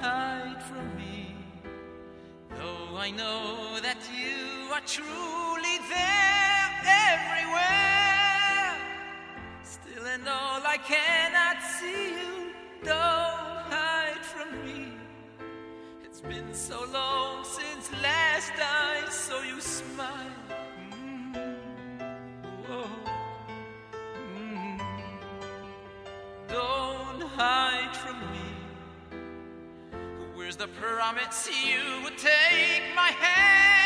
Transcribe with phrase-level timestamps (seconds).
[0.00, 1.34] hide from me,
[2.56, 6.68] though I know that you are truly there
[7.12, 8.76] everywhere.
[9.62, 14.92] Still and all, I cannot see you, don't hide from me.
[16.04, 20.36] It's been so long since last I saw you smile.
[20.94, 21.44] Mm-hmm.
[24.32, 24.78] Mm-hmm.
[26.48, 28.49] Don't hide from me.
[30.50, 33.79] Here's the promise you would take my hand.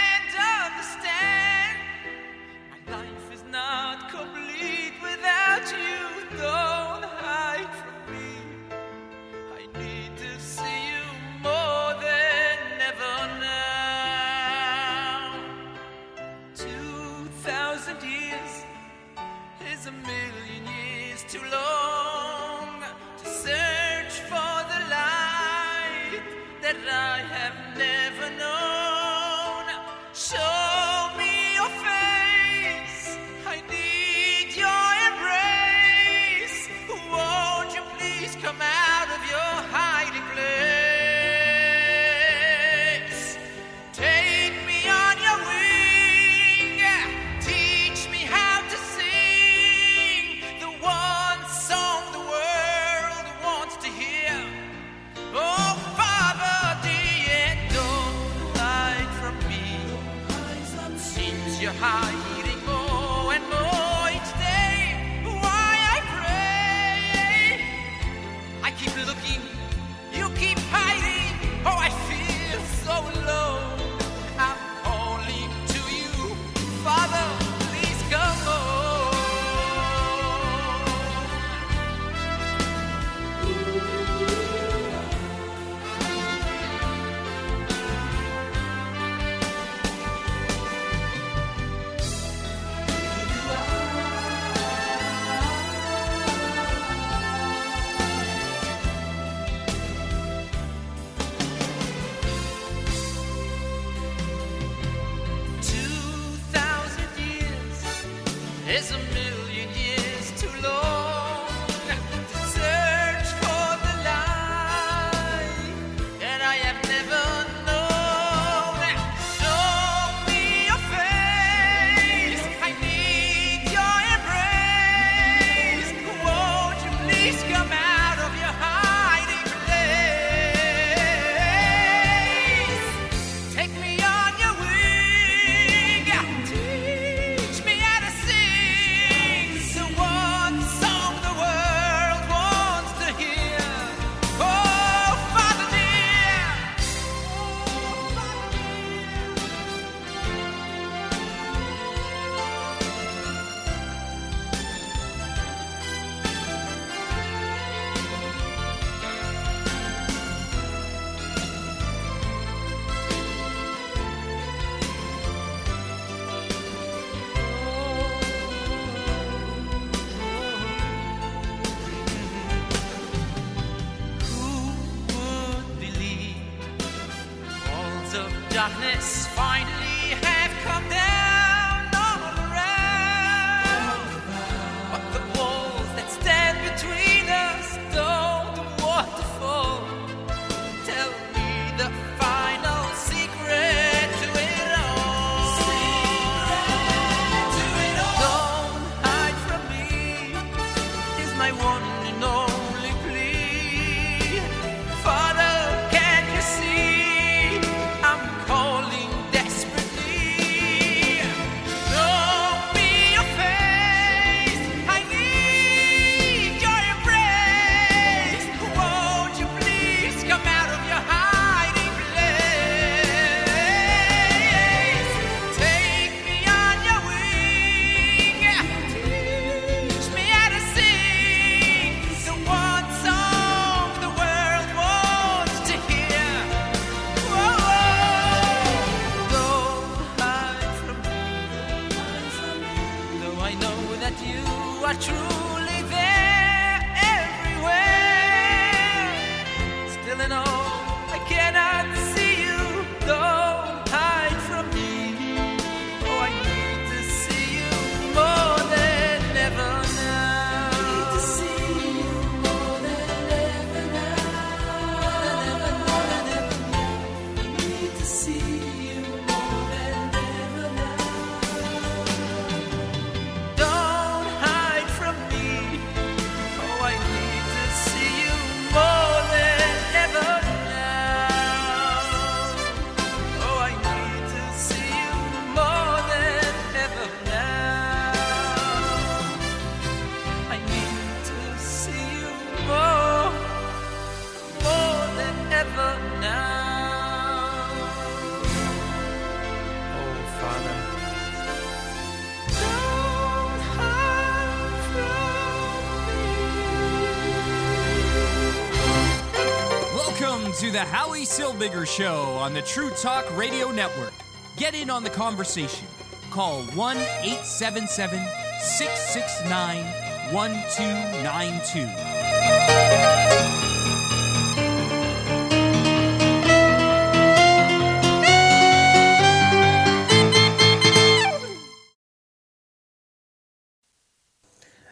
[311.24, 314.12] Silbiger Show on the True Talk Radio Network.
[314.56, 315.88] Get in on the conversation.
[316.30, 318.18] Call 1 877
[318.60, 319.84] 669
[320.32, 322.14] 1292.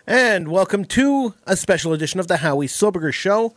[0.05, 3.55] And welcome to a special edition of the Howie Silbiger Show,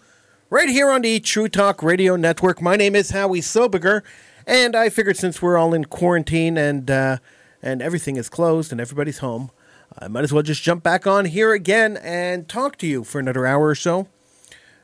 [0.50, 2.62] right here on the True Talk Radio Network.
[2.62, 4.03] My name is Howie Silbiger,
[4.45, 7.18] and I figured since we're all in quarantine and uh,
[7.62, 9.50] and everything is closed and everybody's home,
[9.97, 13.19] I might as well just jump back on here again and talk to you for
[13.19, 14.07] another hour or so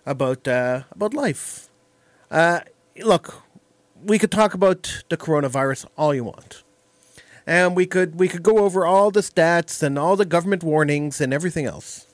[0.06, 1.70] about uh, about life.
[2.32, 2.62] Uh,
[3.04, 3.44] look,
[4.04, 6.64] we could talk about the coronavirus all you want
[7.46, 11.22] and we could we could go over all the stats and all the government warnings
[11.22, 12.08] and everything else,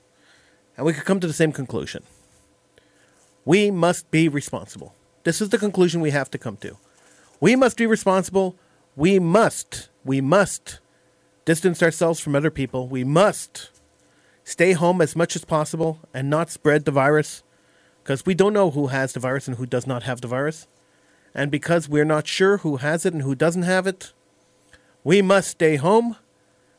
[0.75, 2.03] and we could come to the same conclusion.
[3.47, 4.93] We must be responsible.
[5.23, 6.75] This is the conclusion we have to come to.
[7.39, 8.57] We must be responsible.
[8.97, 10.79] We must we must
[11.45, 12.89] distance ourselves from other people.
[12.89, 13.69] We must
[14.43, 17.41] stay home as much as possible and not spread the virus
[18.03, 20.67] because we don't know who has the virus and who does not have the virus.
[21.33, 24.11] And because we're not sure who has it and who doesn't have it,
[25.05, 26.17] we must stay home.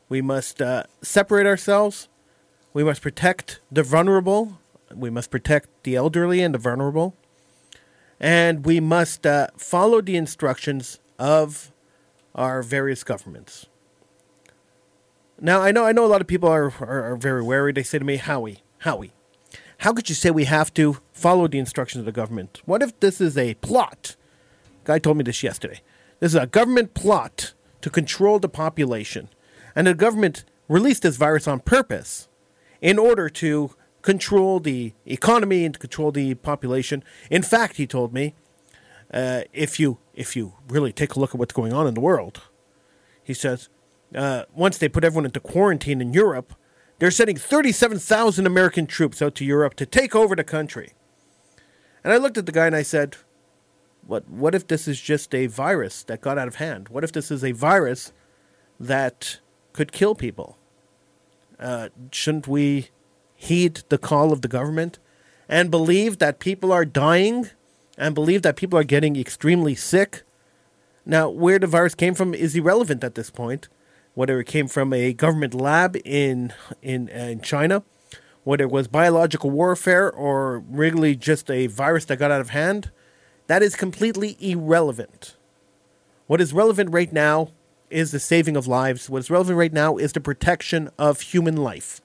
[0.07, 2.09] We must uh, separate ourselves.
[2.73, 4.59] We must protect the vulnerable.
[4.93, 7.15] We must protect the elderly and the vulnerable.
[8.19, 11.71] And we must uh, follow the instructions of
[12.35, 13.67] our various governments.
[15.39, 17.71] Now, I know, I know a lot of people are, are, are very wary.
[17.71, 19.13] They say to me, Howie, Howie,
[19.79, 22.61] how could you say we have to follow the instructions of the government?
[22.65, 24.17] What if this is a plot?
[24.83, 25.81] Guy told me this yesterday.
[26.19, 29.29] This is a government plot to control the population.
[29.75, 32.27] And the government released this virus on purpose
[32.81, 37.03] in order to control the economy and control the population.
[37.29, 38.35] In fact, he told me,
[39.13, 41.99] uh, if you if you really take a look at what's going on in the
[41.99, 42.43] world,
[43.23, 43.69] he says,
[44.15, 46.53] uh, once they put everyone into quarantine in Europe,
[46.99, 50.93] they're sending 37,000 American troops out to Europe to take over the country.
[52.03, 53.17] And I looked at the guy and I said,
[54.05, 56.89] what what if this is just a virus that got out of hand?
[56.89, 58.11] What if this is a virus
[58.79, 59.39] that
[59.73, 60.57] could kill people?
[61.59, 62.89] Uh, shouldn't we
[63.41, 64.99] heed the call of the government
[65.47, 67.49] and believe that people are dying
[67.97, 70.23] and believe that people are getting extremely sick?
[71.05, 73.69] Now, where the virus came from is irrelevant at this point.
[74.13, 77.83] Whether it came from a government lab in in, uh, in China,
[78.43, 82.91] whether it was biological warfare or really just a virus that got out of hand,
[83.47, 85.37] that is completely irrelevant.
[86.27, 87.51] What is relevant right now
[87.89, 89.09] is the saving of lives.
[89.09, 92.01] What is relevant right now is the protection of human life.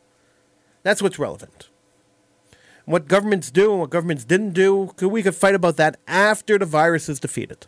[0.85, 1.71] That's what's relevant.
[2.85, 6.67] What governments do and what governments didn't do, we could fight about that after the
[6.67, 7.67] virus is defeated.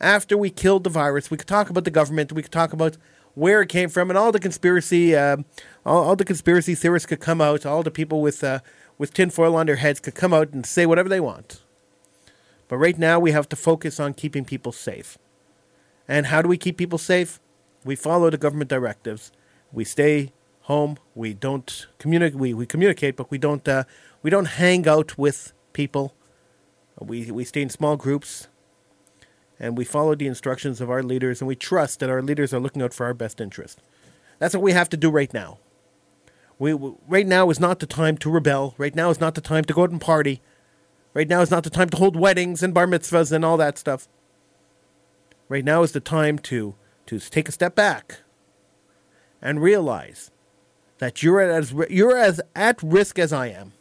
[0.00, 2.32] After we killed the virus, we could talk about the government.
[2.32, 2.96] We could talk about
[3.34, 5.36] where it came from, and all the conspiracy, uh,
[5.84, 7.66] all, all, the conspiracy theorists could come out.
[7.66, 8.60] All the people with uh,
[8.96, 11.62] with tinfoil on their heads could come out and say whatever they want.
[12.66, 15.18] But right now, we have to focus on keeping people safe.
[16.08, 17.38] And how do we keep people safe?
[17.84, 19.32] We follow the government directives.
[19.70, 20.32] We stay
[20.70, 20.96] home.
[21.14, 22.38] We don't communicate.
[22.38, 23.84] We, we communicate, but we don't uh,
[24.22, 26.14] we don't hang out with people.
[27.00, 28.48] We we stay in small groups,
[29.58, 32.60] and we follow the instructions of our leaders, and we trust that our leaders are
[32.60, 33.82] looking out for our best interest.
[34.38, 35.58] That's what we have to do right now.
[36.58, 36.72] We,
[37.08, 38.74] right now is not the time to rebel.
[38.78, 40.40] Right now is not the time to go out and party.
[41.14, 43.78] Right now is not the time to hold weddings and bar mitzvahs and all that
[43.78, 44.08] stuff.
[45.48, 46.74] Right now is the time to,
[47.06, 48.20] to take a step back
[49.42, 50.30] and realize
[51.00, 53.72] that you're as, you're as at risk as I am.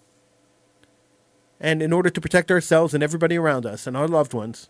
[1.59, 4.69] And in order to protect ourselves and everybody around us and our loved ones,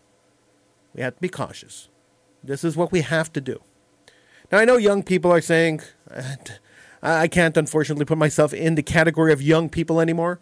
[0.94, 1.88] we have to be cautious.
[2.44, 3.62] This is what we have to do.
[4.52, 5.82] Now, I know young people are saying,
[7.02, 10.40] I can't unfortunately put myself in the category of young people anymore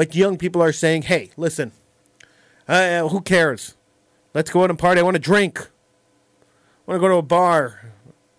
[0.00, 1.72] but young people are saying, hey, listen,
[2.66, 3.76] uh, who cares?
[4.32, 4.98] Let's go out and party.
[4.98, 5.60] I want to drink.
[5.60, 5.64] I
[6.86, 7.92] want to go to a bar.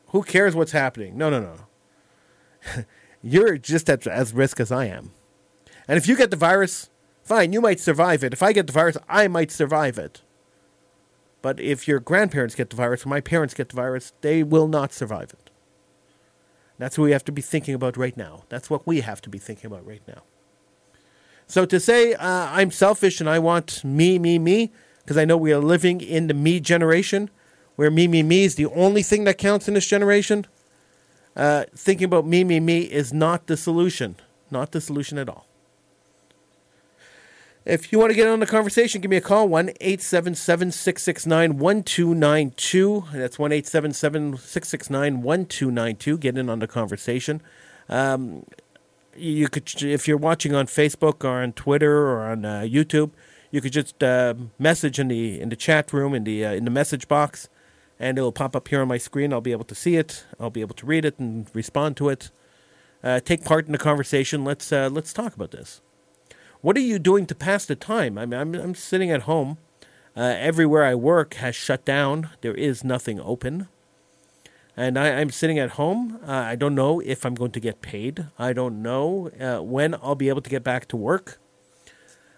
[0.08, 1.20] Who cares what's happening?
[1.20, 2.84] No, no, no.
[3.24, 5.12] You're just at as risk as I am.
[5.88, 6.90] And if you get the virus,
[7.24, 8.34] fine, you might survive it.
[8.34, 10.22] If I get the virus, I might survive it.
[11.42, 14.68] But if your grandparents get the virus or my parents get the virus, they will
[14.68, 15.50] not survive it.
[16.78, 18.44] That's what we have to be thinking about right now.
[18.50, 20.24] That's what we have to be thinking about right now.
[21.46, 25.38] So to say uh, I'm selfish and I want me, me, me, because I know
[25.38, 27.30] we are living in the me generation,
[27.76, 30.46] where me, me, me is the only thing that counts in this generation.
[31.36, 34.16] Uh, thinking about me, me, me is not the solution.
[34.50, 35.48] Not the solution at all.
[37.64, 41.58] If you want to get on the conversation, give me a call 1 877 669
[41.60, 43.04] 1292.
[43.14, 46.18] That's 1 877 669 1292.
[46.18, 47.42] Get in on the conversation.
[47.88, 48.46] Um,
[49.16, 53.12] you could, if you're watching on Facebook or on Twitter or on uh, YouTube,
[53.52, 56.66] you could just uh, message in the in the chat room in the uh, in
[56.66, 57.50] the message box,
[58.02, 59.32] and it'll pop up here on my screen.
[59.32, 60.26] I'll be able to see it.
[60.40, 62.32] I'll be able to read it and respond to it.
[63.04, 64.44] Uh, take part in the conversation.
[64.44, 65.82] Let's uh, let's talk about this.
[66.62, 68.18] What are you doing to pass the time?
[68.18, 69.58] I mean, I'm, I'm sitting at home.
[70.16, 72.30] Uh, everywhere I work has shut down.
[72.42, 73.68] There is nothing open.
[74.76, 76.20] And I, am sitting at home.
[76.28, 78.28] Uh, I don't know if I'm going to get paid.
[78.38, 81.40] I don't know uh, when I'll be able to get back to work.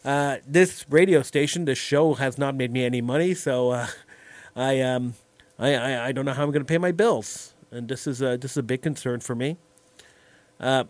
[0.05, 3.86] Uh, this radio station, this show, has not made me any money, so
[4.55, 5.15] I, um,
[5.63, 8.22] I, I, I, don't know how I'm going to pay my bills, and this is
[8.22, 9.55] a, this is a big concern for me.
[10.60, 10.84] Uh,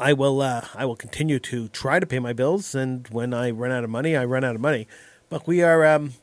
[0.00, 3.50] I will uh, I will continue to try to pay my bills, and when I
[3.50, 4.88] run out of money, I run out of money.
[5.28, 6.14] But we are, um,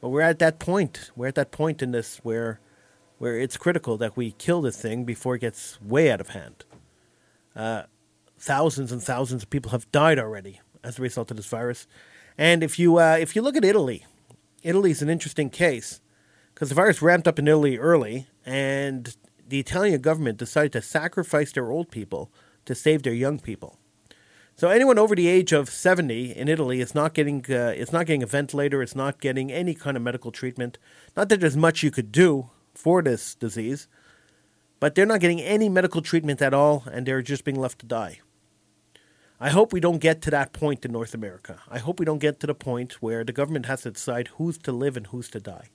[0.00, 1.10] but we're at that point.
[1.14, 2.60] We're at that point in this where,
[3.18, 6.64] where it's critical that we kill this thing before it gets way out of hand.
[7.54, 7.82] Uh,
[8.38, 11.86] thousands and thousands of people have died already as a result of this virus,
[12.38, 14.06] and if you uh, if you look at Italy,
[14.62, 16.00] Italy is an interesting case
[16.54, 21.52] because the virus ramped up in Italy early, and the Italian government decided to sacrifice
[21.52, 22.30] their old people
[22.64, 23.78] to save their young people.
[24.56, 28.06] So anyone over the age of 70 in Italy is not getting uh, it's not
[28.06, 30.78] getting a ventilator, it's not getting any kind of medical treatment.
[31.16, 33.88] Not that there's much you could do for this disease,
[34.78, 37.86] but they're not getting any medical treatment at all and they're just being left to
[37.86, 38.20] die.
[39.40, 41.60] I hope we don't get to that point in North America.
[41.68, 44.56] I hope we don't get to the point where the government has to decide who's
[44.58, 45.70] to live and who's to die.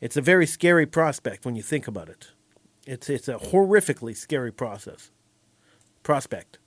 [0.00, 2.28] It's a very scary prospect when you think about it.
[2.86, 5.10] It's it's a horrifically scary process
[6.02, 6.58] prospect.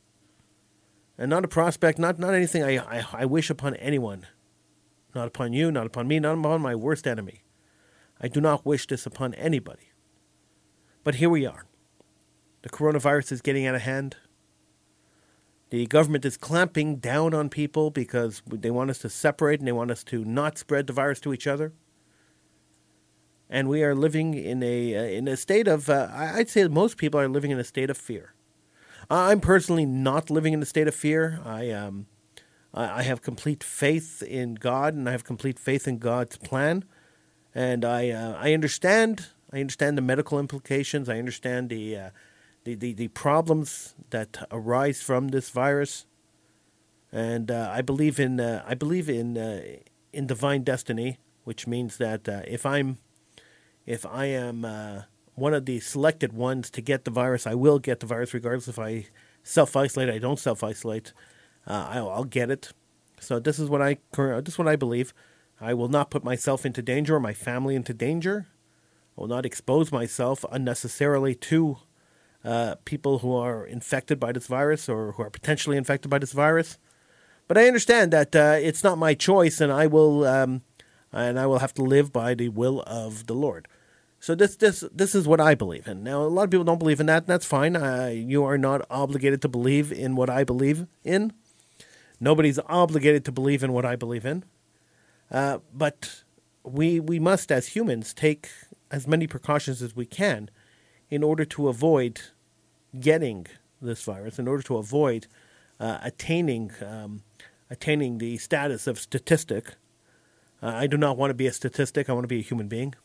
[1.18, 4.26] And not a prospect, not, not anything I, I, I wish upon anyone.
[5.14, 7.44] Not upon you, not upon me, not upon my worst enemy.
[8.20, 9.92] I do not wish this upon anybody.
[11.04, 11.66] But here we are.
[12.64, 14.16] The coronavirus is getting out of hand.
[15.70, 19.72] The government is clamping down on people because they want us to separate and they
[19.72, 21.74] want us to not spread the virus to each other.
[23.50, 26.98] And we are living in a uh, in a state of uh, I'd say most
[26.98, 28.34] people are living in a state of fear.
[29.10, 31.40] I'm personally not living in a state of fear.
[31.46, 32.08] I um,
[32.74, 36.86] I have complete faith in God, and I have complete faith in God's plan.
[37.54, 41.08] And I uh, I understand I understand the medical implications.
[41.08, 42.10] I understand the, uh,
[42.64, 46.08] the, the the problems that arise from this virus.
[47.12, 49.38] And uh, I believe in I believe in
[50.12, 52.98] in divine destiny, which means that if I'm
[53.86, 54.66] if I am
[55.36, 57.48] one of the selected ones to get the virus.
[57.48, 59.08] I will get the virus regardless if I
[59.44, 60.10] self isolate.
[60.10, 61.14] I don't self isolate.
[61.66, 62.72] Uh, I'll, I'll, get it.
[63.20, 65.14] So this is what I this is what I believe.
[65.62, 68.48] I will not put myself into danger or my family into danger.
[69.18, 71.78] I will not expose myself unnecessarily to
[72.44, 76.34] uh, people who are infected by this virus or who are potentially infected by this
[76.34, 76.78] virus.
[77.48, 80.62] But I understand that uh, it's not my choice, and I will um,
[81.14, 83.68] and I will have to live by the will of the Lord.
[84.20, 86.04] So this this this is what I believe in.
[86.04, 87.24] Now a lot of people don't believe in that.
[87.24, 87.76] And that's fine.
[87.76, 91.34] Uh, you are not obligated to believe in what I believe in.
[92.20, 94.46] Nobody's obligated to believe in what I believe in.
[95.30, 96.24] Uh, but
[96.64, 98.50] we we must, as humans, take
[98.90, 100.50] as many precautions as we can
[101.10, 102.22] in order to avoid
[102.98, 103.48] getting
[103.82, 104.40] this virus.
[104.40, 105.28] In order to avoid
[105.82, 107.24] uh, attaining um,
[107.70, 109.76] attaining the status of statistic.
[110.64, 112.10] Uh, I do not want to be a statistic.
[112.10, 112.96] I want to be a human being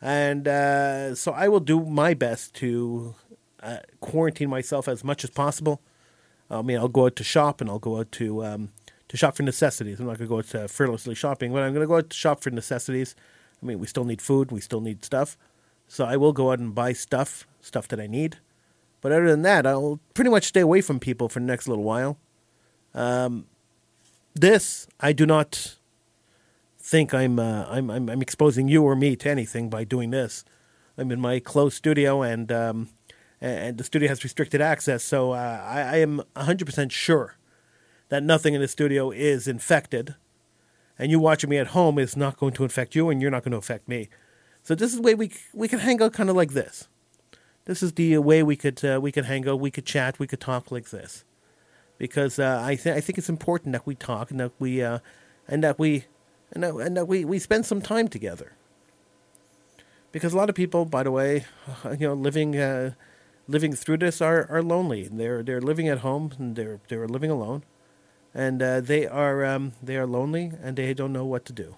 [0.00, 3.14] and uh, so I will do my best to
[3.62, 5.80] uh, quarantine myself as much as possible.
[6.50, 8.70] I mean, I'll go out to shop and I'll go out to um,
[9.08, 9.98] to shop for necessities.
[9.98, 12.10] I'm not going to go out to frivolously shopping, but I'm going to go out
[12.10, 13.14] to shop for necessities.
[13.62, 15.36] I mean, we still need food, we still need stuff,
[15.88, 18.38] so I will go out and buy stuff, stuff that I need.
[19.00, 21.84] But other than that, I'll pretty much stay away from people for the next little
[21.84, 22.18] while.
[22.94, 23.46] Um,
[24.34, 25.76] this I do not
[26.88, 30.44] think I'm, uh, I'm, I'm, I'm exposing you or me to anything by doing this.
[30.96, 32.88] I'm in my closed studio, and um,
[33.40, 37.36] and the studio has restricted access, so uh, I, I am 100% sure
[38.08, 40.16] that nothing in the studio is infected,
[40.98, 43.44] and you watching me at home is not going to infect you, and you're not
[43.44, 44.08] going to affect me.
[44.64, 46.88] So this is the way we we can hang out, kind of like this.
[47.66, 50.26] This is the way we could uh, we could hang out, we could chat, we
[50.26, 51.24] could talk like this,
[51.98, 54.98] because uh, I think I think it's important that we talk and that we uh,
[55.46, 56.06] and that we
[56.52, 58.52] and and we, we spend some time together.
[60.10, 61.44] Because a lot of people, by the way,
[61.84, 62.92] you know, living uh,
[63.46, 65.08] living through this are, are lonely.
[65.10, 67.64] They're they're living at home and they're they're living alone,
[68.34, 71.76] and uh, they are um, they are lonely and they don't know what to do.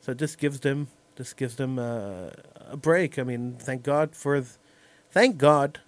[0.00, 2.30] So this gives them this gives them uh,
[2.70, 3.18] a break.
[3.18, 4.56] I mean, thank God for, th-
[5.10, 5.80] thank God,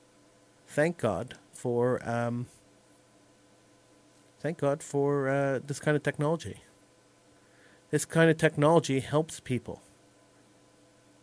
[0.67, 2.47] thank God for um,
[4.41, 6.63] thank God for uh, this kind of technology.
[7.95, 9.81] This kind of technology helps people,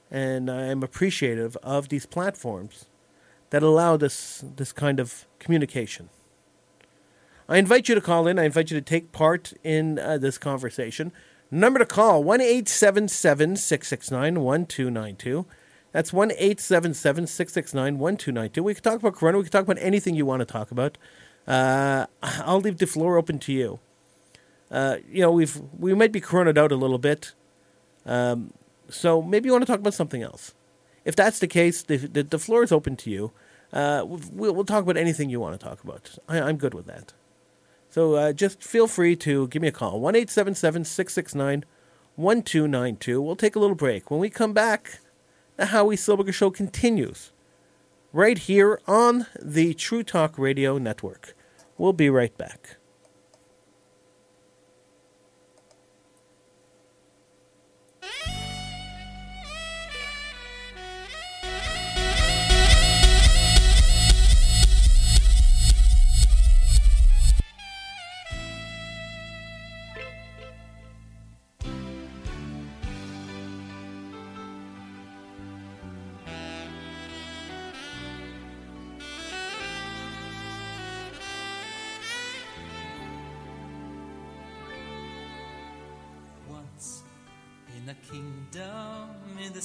[0.10, 2.86] and I am appreciative of these platforms
[3.50, 6.08] that allow this this kind of communication.
[7.50, 8.40] I invite you to call in.
[8.40, 11.12] I invite you to take part in uh, this conversation.
[11.51, 15.46] Number to call 1 877 669 1292.
[15.92, 18.63] That's 1 877 669 1292.
[18.63, 19.40] We can talk about Corona.
[19.40, 20.98] We can talk about anything you want to talk about.
[21.46, 23.82] Uh, I'll leave the floor open to you.
[24.72, 27.34] Uh, you know, we've we might be coroned out a little bit.
[28.06, 28.54] Um,
[28.90, 30.54] so maybe you want to talk about something else.
[31.04, 33.32] If that's the case, the, the, the floor is open to you.
[33.74, 36.18] Uh, we'll, we'll talk about anything you want to talk about.
[36.28, 37.13] I, I'm good with that.
[37.90, 41.66] So uh, just feel free to give me a call 1 877 669
[42.16, 43.22] 1292.
[43.22, 44.12] We'll take a little break.
[44.12, 45.00] When we come back,
[45.58, 47.32] the Howie Silbiger Show continues
[48.13, 51.36] right here on the True Talk Radio Network.
[51.78, 52.78] We'll be right back.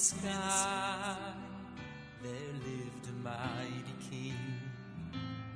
[0.07, 1.17] Sky,
[2.23, 4.39] there lived a mighty king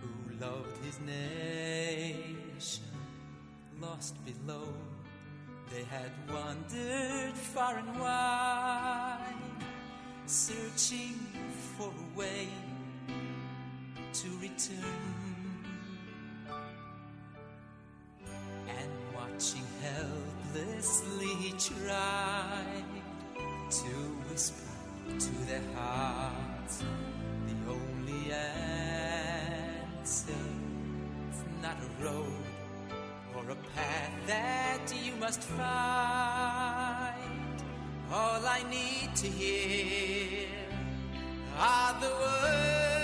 [0.01, 2.85] who loved his nation.
[3.81, 4.75] Lost below,
[5.71, 9.35] they had wandered far and wide,
[10.27, 11.15] searching
[11.77, 12.49] for a way
[14.13, 15.65] to return
[18.79, 22.85] and watching helplessly tried
[23.71, 24.73] to whisper
[25.19, 26.83] to their hearts
[27.47, 30.33] the only answer.
[31.29, 32.33] It's not a road
[33.37, 35.61] or a path that you must find.
[38.11, 40.49] All I need to hear
[41.59, 43.00] are the words.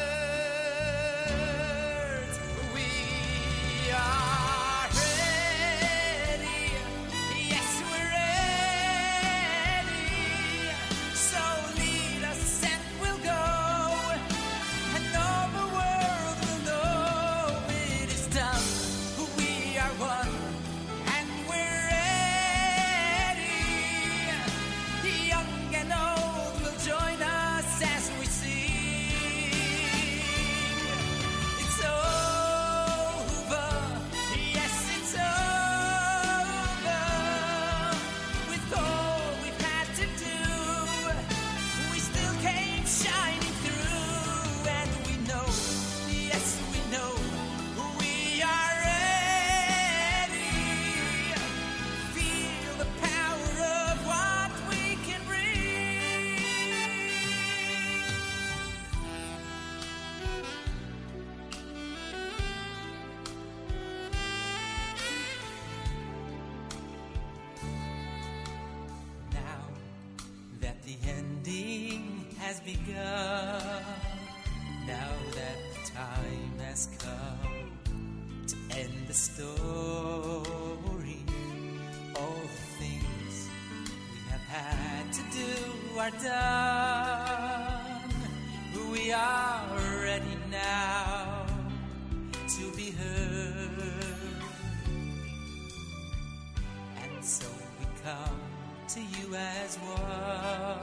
[98.89, 100.81] To you as one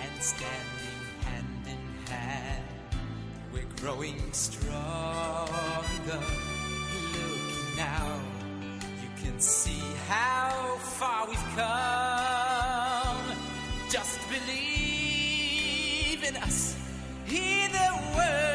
[0.00, 2.64] and standing hand in hand,
[3.52, 5.50] we're growing stronger.
[6.06, 8.20] Look now,
[9.02, 13.36] you can see how far we've come.
[13.90, 16.74] Just believe in us,
[17.26, 18.51] hear the words.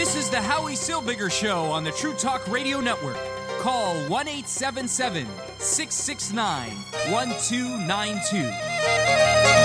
[0.00, 3.18] This is the Howie Silbiger Show on the True Talk Radio Network.
[3.58, 5.26] Call 1 877
[5.58, 6.70] 669
[7.12, 9.59] 1292.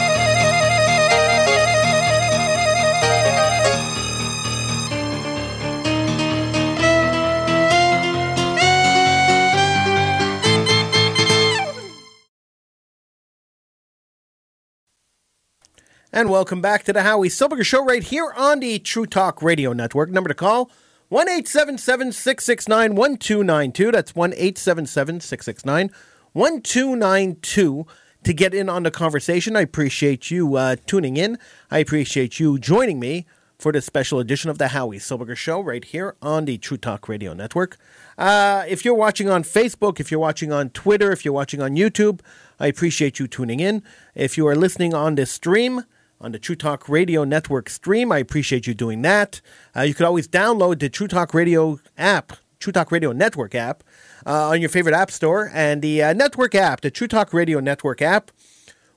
[16.16, 19.74] And welcome back to the Howie Silbiger Show right here on the True Talk Radio
[19.74, 20.10] Network.
[20.10, 20.72] Number to call
[21.10, 23.92] 1 669 1292.
[23.92, 25.90] That's 1 669
[26.32, 27.86] 1292
[28.24, 29.58] to get in on the conversation.
[29.58, 31.38] I appreciate you uh, tuning in.
[31.70, 33.26] I appreciate you joining me
[33.60, 37.10] for this special edition of the Howie Silbiger Show right here on the True Talk
[37.10, 37.76] Radio Network.
[38.18, 41.76] Uh, if you're watching on Facebook, if you're watching on Twitter, if you're watching on
[41.76, 42.22] YouTube,
[42.58, 43.84] I appreciate you tuning in.
[44.16, 45.84] If you are listening on this stream,
[46.20, 49.42] on the True Talk Radio Network stream, I appreciate you doing that.
[49.76, 53.84] Uh, you could always download the True Talk Radio app, True Talk Radio Network app,
[54.26, 55.52] uh, on your favorite app store.
[55.54, 58.32] And the uh, network app, the True Talk Radio Network app,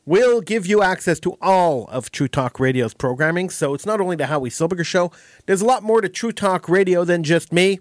[0.07, 3.50] will give you access to all of True Talk Radio's programming.
[3.50, 5.12] So it's not only the Howie Silbiger Show,
[5.46, 7.78] there's a lot more to True Talk Radio than just me.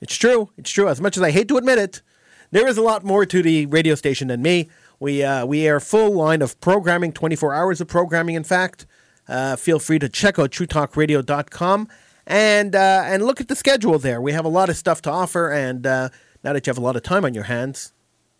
[0.00, 0.50] It's true.
[0.56, 0.88] It's true.
[0.88, 2.02] As much as I hate to admit it,
[2.50, 4.68] there is a lot more to the radio station than me.
[4.98, 8.34] We uh, we air full line of programming, 24 hours of programming.
[8.34, 8.86] In fact,
[9.28, 11.88] uh, feel free to check out TrueTalkRadio.com
[12.26, 14.20] and uh, and look at the schedule there.
[14.20, 16.08] We have a lot of stuff to offer, and uh,
[16.42, 17.92] now that you have a lot of time on your hands,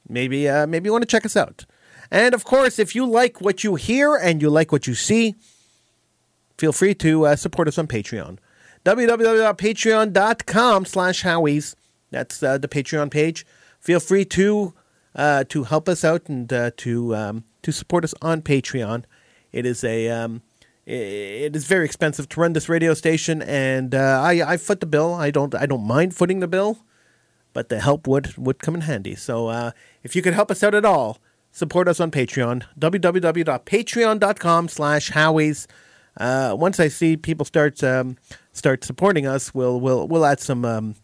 [0.09, 1.67] maybe uh, maybe you want to check us out.
[2.11, 5.35] And of course, if you like what you hear and you like what you see,
[6.57, 8.39] feel free to uh, support us on Patreon.
[8.85, 11.75] www.patreon.com slash howies.
[12.13, 13.45] That's the Patreon page.
[13.81, 14.73] Feel free to
[15.17, 19.05] uh, to help us out and uh, to um, to support us on Patreon.
[19.51, 20.43] It is a um,
[20.85, 24.87] it is very expensive to run this radio station, and uh, I I foot the
[24.87, 25.15] bill.
[25.15, 26.79] I don't I don't mind footing the bill,
[27.53, 29.15] but the help would would come in handy.
[29.15, 29.71] So uh,
[30.05, 31.19] if you could help us out at all,
[31.51, 32.65] support us on Patreon.
[32.79, 35.67] www.patreon.com slash howies.
[36.19, 38.17] Uh, once I see people start um,
[38.53, 40.95] start supporting us, we'll we'll we'll add some um,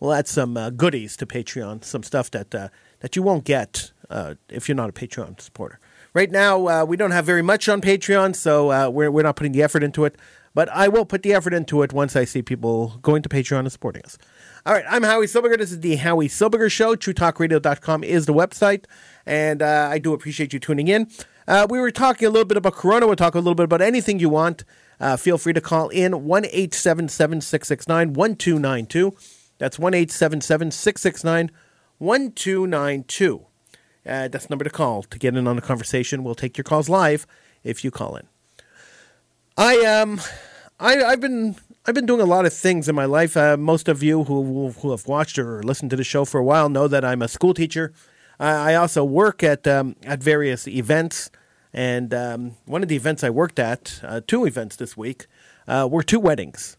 [0.00, 4.34] we'll add some uh, goodies to Patreon, some stuff that that you won't get uh,
[4.48, 5.78] if you're not a Patreon supporter.
[6.12, 9.36] Right now, uh, we don't have very much on Patreon, so uh, we're we're not
[9.36, 10.16] putting the effort into it.
[10.52, 13.60] But I will put the effort into it once I see people going to Patreon
[13.60, 14.18] and supporting us.
[14.66, 15.56] All right, I'm Howie Silbiger.
[15.56, 16.96] This is the Howie Silbiger Show.
[16.96, 18.86] TrueTalkRadio.com is the website,
[19.24, 21.08] and uh, I do appreciate you tuning in.
[21.46, 23.06] Uh, we were talking a little bit about Corona.
[23.06, 24.64] We'll talk a little bit about anything you want.
[24.98, 29.16] Uh, feel free to call in 1 877 669 1292.
[29.58, 31.50] That's 1 877 669
[32.00, 33.46] 1292.
[34.06, 36.24] Uh, That's the number to call to get in on the conversation.
[36.24, 37.26] We'll take your calls live
[37.62, 38.26] if you call in.
[39.56, 40.20] I um,
[40.78, 43.36] I I've been I've been doing a lot of things in my life.
[43.36, 46.44] Uh, most of you who who have watched or listened to the show for a
[46.44, 47.92] while know that I'm a school teacher.
[48.38, 51.30] I I also work at um, at various events,
[51.74, 55.26] and um, one of the events I worked at, uh, two events this week,
[55.68, 56.78] uh, were two weddings.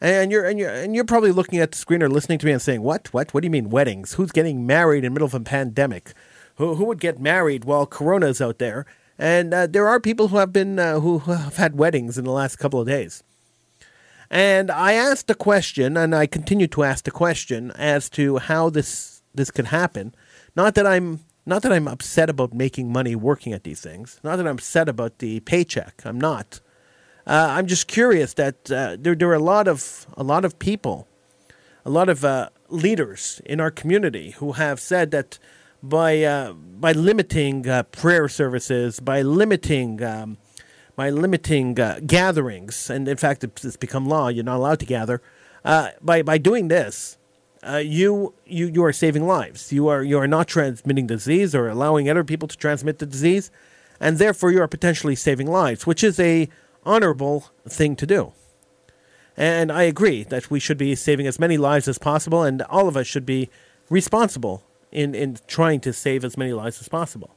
[0.00, 2.52] And you're and you're and you're probably looking at the screen or listening to me
[2.52, 3.12] and saying, "What?
[3.12, 3.34] What?
[3.34, 4.14] What do you mean weddings?
[4.14, 6.14] Who's getting married in the middle of a pandemic?
[6.56, 8.86] Who who would get married while Corona's out there?"
[9.18, 12.30] And uh, there are people who have been uh, who have had weddings in the
[12.30, 13.22] last couple of days.
[14.30, 18.70] And I asked the question, and I continue to ask the question as to how
[18.70, 20.14] this this could happen.
[20.56, 24.20] Not that I'm not that I'm upset about making money working at these things.
[24.22, 26.02] Not that I'm upset about the paycheck.
[26.04, 26.60] I'm not.
[27.26, 30.58] Uh, I'm just curious that uh, there there are a lot of a lot of
[30.58, 31.06] people
[31.84, 35.38] a lot of uh, leaders in our community who have said that
[35.82, 40.38] by uh, by limiting uh, prayer services, by limiting um,
[40.96, 44.28] by limiting uh, gatherings, and in fact, it's become law.
[44.28, 45.22] You're not allowed to gather.
[45.64, 47.16] By by doing this,
[47.82, 49.72] you you you are saving lives.
[49.72, 53.50] You are you are not transmitting disease or allowing other people to transmit the disease,
[53.98, 56.48] and therefore you are potentially saving lives, which is a
[56.84, 58.32] honorable thing to do.
[59.36, 62.88] And I agree that we should be saving as many lives as possible, and all
[62.88, 63.48] of us should be
[63.88, 64.62] responsible
[64.92, 67.34] in, in trying to save as many lives as possible.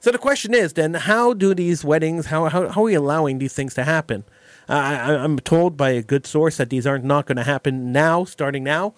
[0.00, 3.38] So the question is then, how do these weddings, how, how, how are we allowing
[3.38, 4.24] these things to happen?
[4.68, 7.92] Uh, I, I'm told by a good source that these aren't not going to happen
[7.92, 8.94] now, starting now.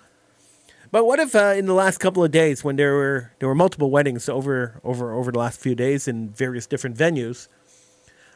[0.93, 3.55] But what if uh, in the last couple of days, when there were there were
[3.55, 7.47] multiple weddings over over over the last few days in various different venues,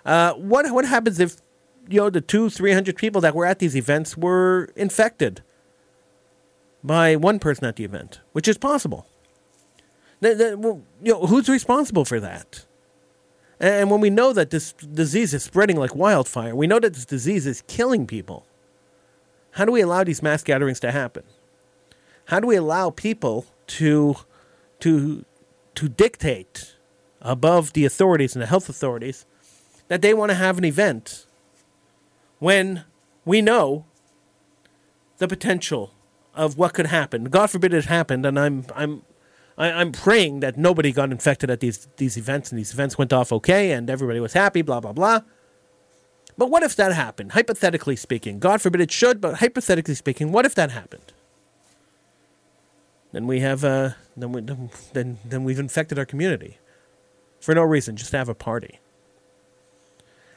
[0.05, 1.37] uh, what what happens if
[1.89, 5.43] you know the two three hundred people that were at these events were infected
[6.83, 9.07] by one person at the event, which is possible.
[10.21, 12.67] The, the, well, you know, who's responsible for that?
[13.59, 17.05] And when we know that this disease is spreading like wildfire, we know that this
[17.07, 18.47] disease is killing people.
[19.53, 21.23] How do we allow these mass gatherings to happen?
[22.27, 24.17] How do we allow people to
[24.81, 25.25] to
[25.75, 26.77] to dictate
[27.23, 29.25] above the authorities and the health authorities
[29.89, 31.27] that they want to have an event
[32.39, 32.85] when
[33.25, 33.85] we know
[35.19, 35.93] the potential
[36.35, 37.25] of what could happen.
[37.25, 39.03] God forbid it happened, and I'm I'm
[39.57, 43.13] I, I'm praying that nobody got infected at these these events, and these events went
[43.13, 44.63] off okay, and everybody was happy.
[44.63, 45.21] Blah blah blah.
[46.37, 47.33] But what if that happened?
[47.33, 51.13] Hypothetically speaking, God forbid it should, but hypothetically speaking, what if that happened?
[53.13, 54.41] Then we have uh, then we
[54.93, 56.59] then then we've infected our community
[57.41, 58.81] for no reason, just to have a party.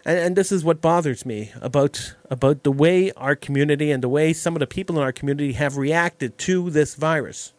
[0.08, 4.10] And, and this is what bothers me about about the way our community and the
[4.10, 7.54] way some of the people in our community have reacted to this virus.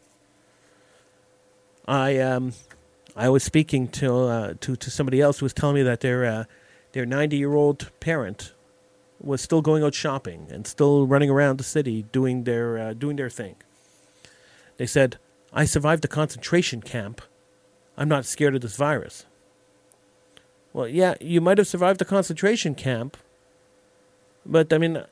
[1.86, 2.54] I um,
[3.14, 6.24] I was speaking to uh, to to somebody else who was telling me that their
[6.24, 6.44] uh,
[6.92, 8.54] their ninety year old parent
[9.20, 13.16] was still going out shopping and still running around the city doing their uh, doing
[13.16, 13.56] their thing.
[14.78, 15.18] They said,
[15.52, 17.20] "I survived the concentration camp.
[17.98, 19.26] I'm not scared of this virus."
[20.78, 23.16] Well, yeah, you might have survived the concentration camp,
[24.46, 25.02] but I mean,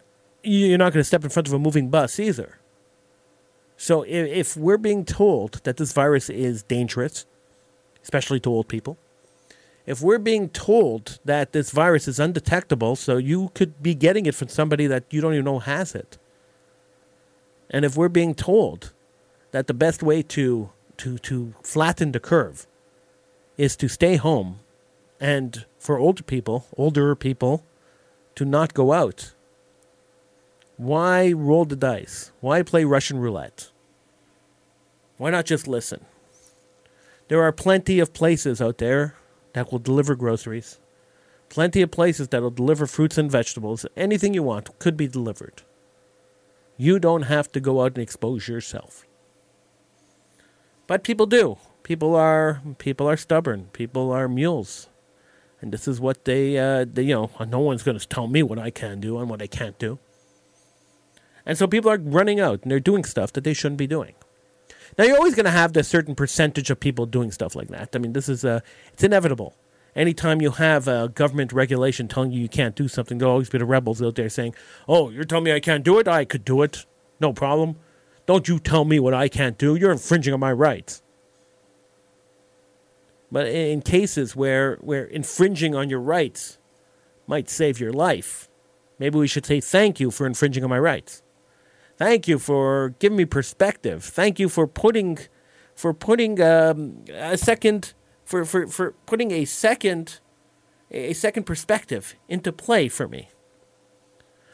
[0.45, 2.61] you're not going to step in front of a moving bus either.
[3.77, 7.27] So if, if we're being told that this virus is dangerous,
[8.01, 8.97] especially to old people,
[9.87, 14.37] if we're being told that this virus is undetectable, so you could be getting it
[14.37, 16.17] from somebody that you don't even know has it,
[17.71, 18.93] and if we're being told
[19.51, 22.69] that the best way to to to flatten the curve
[23.59, 24.61] is to stay home,
[25.21, 27.65] and for older people, older people,
[28.35, 29.33] to not go out,
[30.77, 32.33] why roll the dice?
[32.41, 33.71] Why play Russian roulette?
[35.17, 36.05] Why not just listen?
[37.29, 39.15] There are plenty of places out there
[39.55, 40.79] that will deliver groceries.
[41.49, 43.87] Plenty of places that will deliver fruits and vegetables.
[43.97, 45.63] Anything you want could be delivered.
[46.77, 49.07] You don't have to go out and expose yourself.
[50.87, 51.57] But people do.
[51.83, 53.69] People are people are stubborn.
[53.73, 54.89] People are mules.
[55.67, 58.41] And this is what they, uh, they you know, no one's going to tell me
[58.41, 59.99] what I can do and what I can't do.
[61.45, 64.15] And so people are running out and they're doing stuff that they shouldn't be doing.
[64.97, 67.97] Now you're always going to have a certain percentage of people doing stuff like that.
[67.97, 68.61] I mean, this is uh,
[68.93, 69.57] it's inevitable.
[69.97, 73.59] Anytime you have a government regulation telling you you can't do something, there'll always be
[73.59, 74.55] the rebels out there saying,
[74.87, 76.07] "Oh, you're telling me I can't do it?
[76.07, 76.87] I could do it,
[77.19, 77.75] no problem.
[78.27, 79.75] Don't you tell me what I can't do.
[79.75, 81.03] You're infringing on my rights."
[83.31, 86.59] But in cases where where infringing on your rights
[87.27, 88.49] might save your life,
[88.99, 91.23] maybe we should say thank you for infringing on my rights.
[91.97, 94.05] Thank you for giving me perspective.
[94.05, 95.19] Thank you for putting,
[95.75, 100.21] for putting um, a second, for, for, for putting a second,
[100.91, 103.31] a second perspective into play for me.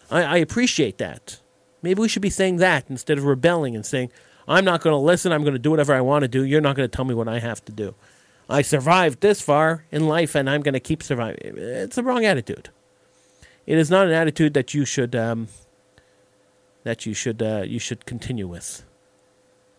[0.09, 1.41] I, I appreciate that.
[1.83, 4.13] Maybe we should be saying that instead of rebelling and saying,
[4.47, 5.33] I'm not going to listen.
[5.33, 6.45] I'm going to do whatever I want to do.
[6.45, 7.95] You're not going to tell me what I have to do.
[8.53, 11.39] I survived this far in life and I'm going to keep surviving.
[11.57, 12.69] It's the wrong attitude.
[13.67, 15.49] It is not an attitude that you should um,
[16.85, 18.85] that you should uh, you should continue with,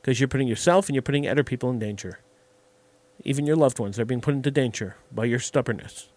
[0.02, 2.20] because you're putting yourself and you're putting other people in danger.
[3.24, 6.10] Even your loved ones are being put into danger by your stubbornness.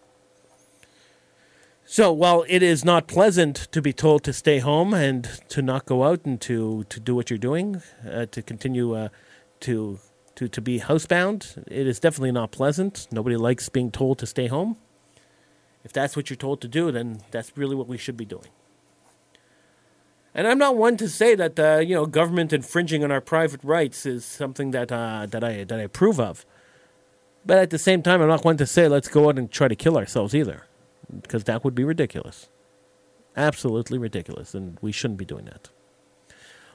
[1.85, 5.85] So while it is not pleasant to be told to stay home and to not
[5.85, 9.09] go out and to, to do what you're doing, uh, to continue uh,
[9.61, 9.99] to,
[10.37, 13.07] to, to be housebound, it is definitely not pleasant.
[13.11, 14.77] Nobody likes being told to stay home.
[15.83, 18.49] If that's what you're told to do, then that's really what we should be doing.
[20.35, 23.63] And I'm not one to say that uh, you know government infringing on our private
[23.63, 26.45] rights is something that uh, that I that I approve of.
[27.43, 29.67] But at the same time, I'm not one to say let's go out and try
[29.67, 30.67] to kill ourselves either,
[31.21, 32.49] because that would be ridiculous,
[33.35, 35.69] absolutely ridiculous, and we shouldn't be doing that.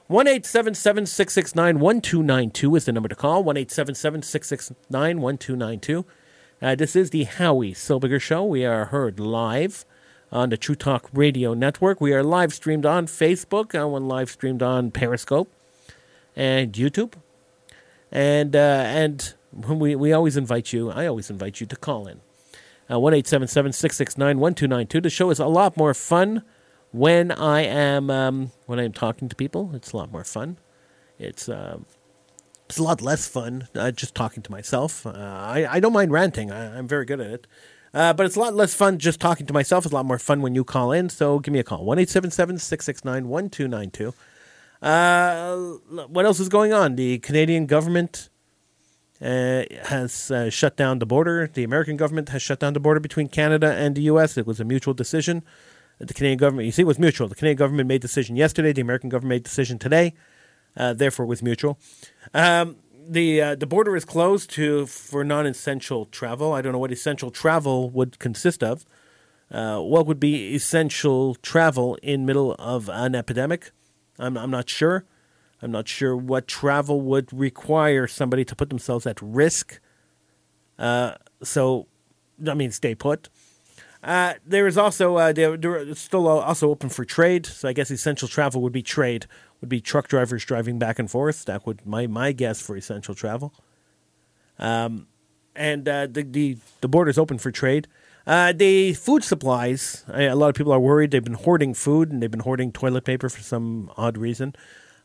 [0.07, 3.15] One eight seven seven six six nine one two nine two is the number to
[3.15, 3.41] call.
[3.41, 6.05] One eight seven seven six six nine one two nine two.
[6.61, 8.43] Uh, this is the Howie Silbiger Show.
[8.43, 9.85] We are heard live
[10.29, 12.01] on the True Talk Radio Network.
[12.01, 15.49] We are live streamed on Facebook, and one live streamed on Periscope
[16.35, 17.13] and YouTube.
[18.11, 20.91] And uh, and we we always invite you.
[20.91, 22.19] I always invite you to call in.
[22.91, 24.99] Uh, one eight seven seven six six nine one two nine two.
[24.99, 26.43] The show is a lot more fun
[26.93, 29.71] when I am um, when I am talking to people.
[29.73, 30.57] It's a lot more fun.
[31.19, 31.85] It's um,
[32.69, 35.05] it's a lot less fun uh, just talking to myself.
[35.05, 36.51] Uh, I I don't mind ranting.
[36.51, 37.47] I, I'm very good at it.
[37.93, 39.85] Uh, but it's a lot less fun just talking to myself.
[39.85, 41.09] It's a lot more fun when you call in.
[41.09, 44.13] So give me a call 1 669 1292.
[44.81, 46.95] Uh, what else is going on?
[46.95, 48.29] The Canadian government
[49.21, 51.47] uh, has uh, shut down the border.
[51.53, 54.37] The American government has shut down the border between Canada and the U.S.
[54.37, 55.43] It was a mutual decision.
[55.99, 57.27] The Canadian government, you see, it was mutual.
[57.27, 58.73] The Canadian government made decision yesterday.
[58.73, 60.13] The American government made decision today.
[60.75, 61.79] Uh, therefore, it was mutual.
[62.33, 62.77] Um,
[63.07, 66.53] the uh, the border is closed to for non-essential travel.
[66.53, 68.85] I don't know what essential travel would consist of.
[69.51, 73.71] Uh, what would be essential travel in middle of an epidemic?
[74.17, 75.05] I'm I'm not sure.
[75.61, 79.79] I'm not sure what travel would require somebody to put themselves at risk.
[80.77, 81.87] Uh, so,
[82.45, 83.29] I mean, stay put.
[84.03, 87.45] Uh, there is also uh, they're, still also open for trade.
[87.45, 89.27] So I guess essential travel would be trade
[89.61, 91.45] would be truck drivers driving back and forth.
[91.45, 93.53] That would my my guess for essential travel.
[94.59, 95.07] Um,
[95.55, 97.87] and uh, the the the border is open for trade.
[98.27, 100.03] Uh, the food supplies.
[100.13, 101.11] A lot of people are worried.
[101.11, 104.53] They've been hoarding food and they've been hoarding toilet paper for some odd reason.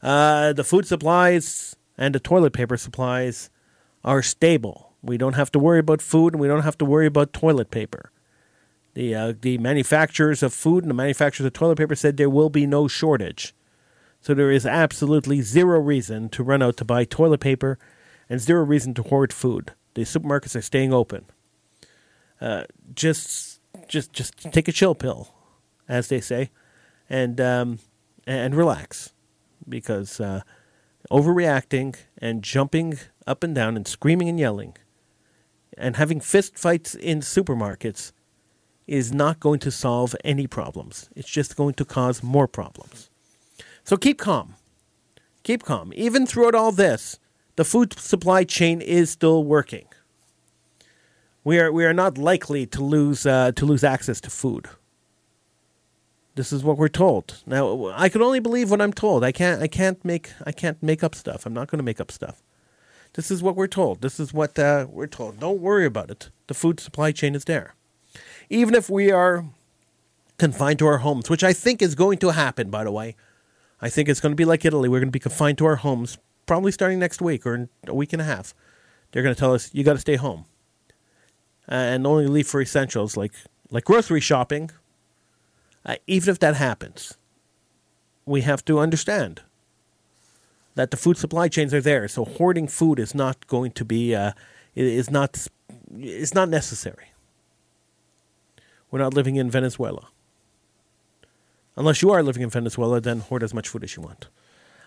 [0.03, 3.51] Uh, the food supplies and the toilet paper supplies
[4.05, 4.93] are stable.
[5.03, 7.71] We don't have to worry about food and we don't have to worry about toilet
[7.71, 8.13] paper.
[8.99, 12.51] The uh, the manufacturers of food and the manufacturers of toilet paper said there will
[12.51, 13.55] be no shortage.
[14.21, 17.79] So there is absolutely zero reason to run out to buy toilet paper
[18.29, 19.73] and zero reason to hoard food.
[19.95, 21.27] The supermarkets are staying open.
[22.41, 25.33] Uh, just, just, just take a chill pill,
[25.89, 26.51] as they say,
[27.09, 27.79] and um,
[28.27, 29.13] and relax,
[29.69, 30.41] because uh,
[31.09, 34.77] overreacting and jumping up and down and screaming and yelling,
[35.77, 38.11] and having fist fights in supermarkets,
[38.89, 41.11] is not going to solve any problems.
[41.15, 43.11] It's just going to cause more problems.
[43.85, 44.55] So keep calm.
[45.45, 45.93] Keep calm.
[45.95, 47.19] Even throughout all this,
[47.57, 49.87] the food supply chain is still working.
[51.45, 54.69] We are we are not likely to lose uh, to lose access to food.
[56.35, 57.43] This is what we're told.
[57.47, 59.25] Now I can only believe what I'm told.
[59.25, 61.47] I can't I can't make I can't make up stuff.
[61.47, 62.43] I'm not going to make up stuff.
[63.15, 64.03] This is what we're told.
[64.03, 65.41] This is what uh, we're told.
[65.41, 66.31] Don't worry about it.
[66.47, 67.75] The food supply chain is there.
[68.51, 69.45] Even if we are
[70.39, 73.17] confined to our homes, which I think is going to happen, by the way.
[73.81, 74.89] I think it's going to be like Italy.
[74.89, 78.13] We're going to be confined to our homes probably starting next week or a week
[78.13, 78.55] and a half.
[79.11, 80.47] They're going to tell us you got to stay home
[81.67, 83.33] and only leave for essentials like
[83.71, 84.71] like grocery shopping.
[85.85, 87.17] Uh, even if that happens,
[88.27, 89.43] we have to understand
[90.75, 92.09] that the food supply chains are there.
[92.09, 94.33] So hoarding food is not going to be uh,
[94.75, 95.47] is not
[95.97, 97.13] is not necessary.
[98.91, 100.09] We're not living in Venezuela.
[101.77, 104.29] Unless you are living in Venezuela, then hoard as much food as you want.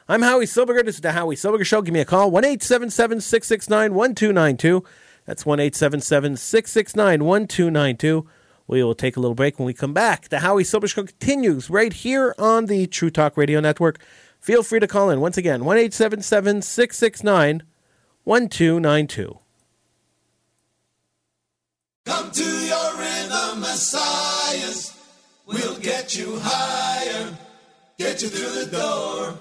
[0.10, 0.84] I'm Howie Silbiger.
[0.84, 1.82] This is the Howie Silbiger Show.
[1.82, 4.84] Give me a call, 1 877 669 1292.
[5.26, 8.28] That's 1 877 669 1292.
[8.68, 10.30] We will take a little break when we come back.
[10.30, 14.00] The Howie Silbiger Show continues right here on the True Talk Radio Network.
[14.40, 15.22] Feel free to call in.
[15.22, 17.64] Once again, 1 877 669
[18.24, 19.41] 1292.
[25.82, 27.36] Get you higher,
[27.98, 29.40] get you through the door.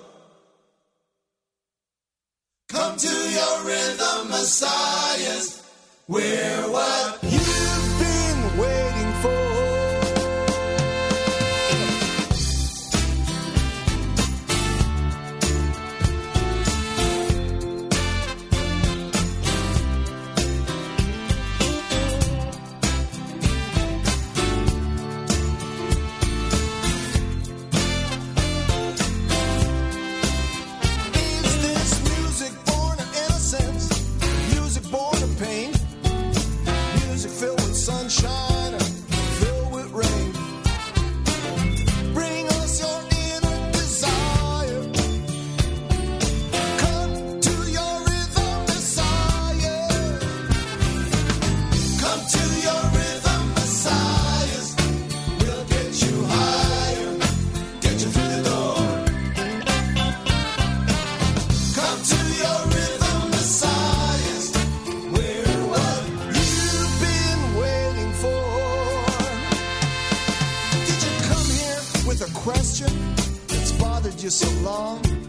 [2.69, 5.63] Come to your rhythm, Messiahs.
[6.09, 7.40] We're what you've
[74.23, 75.20] you so long.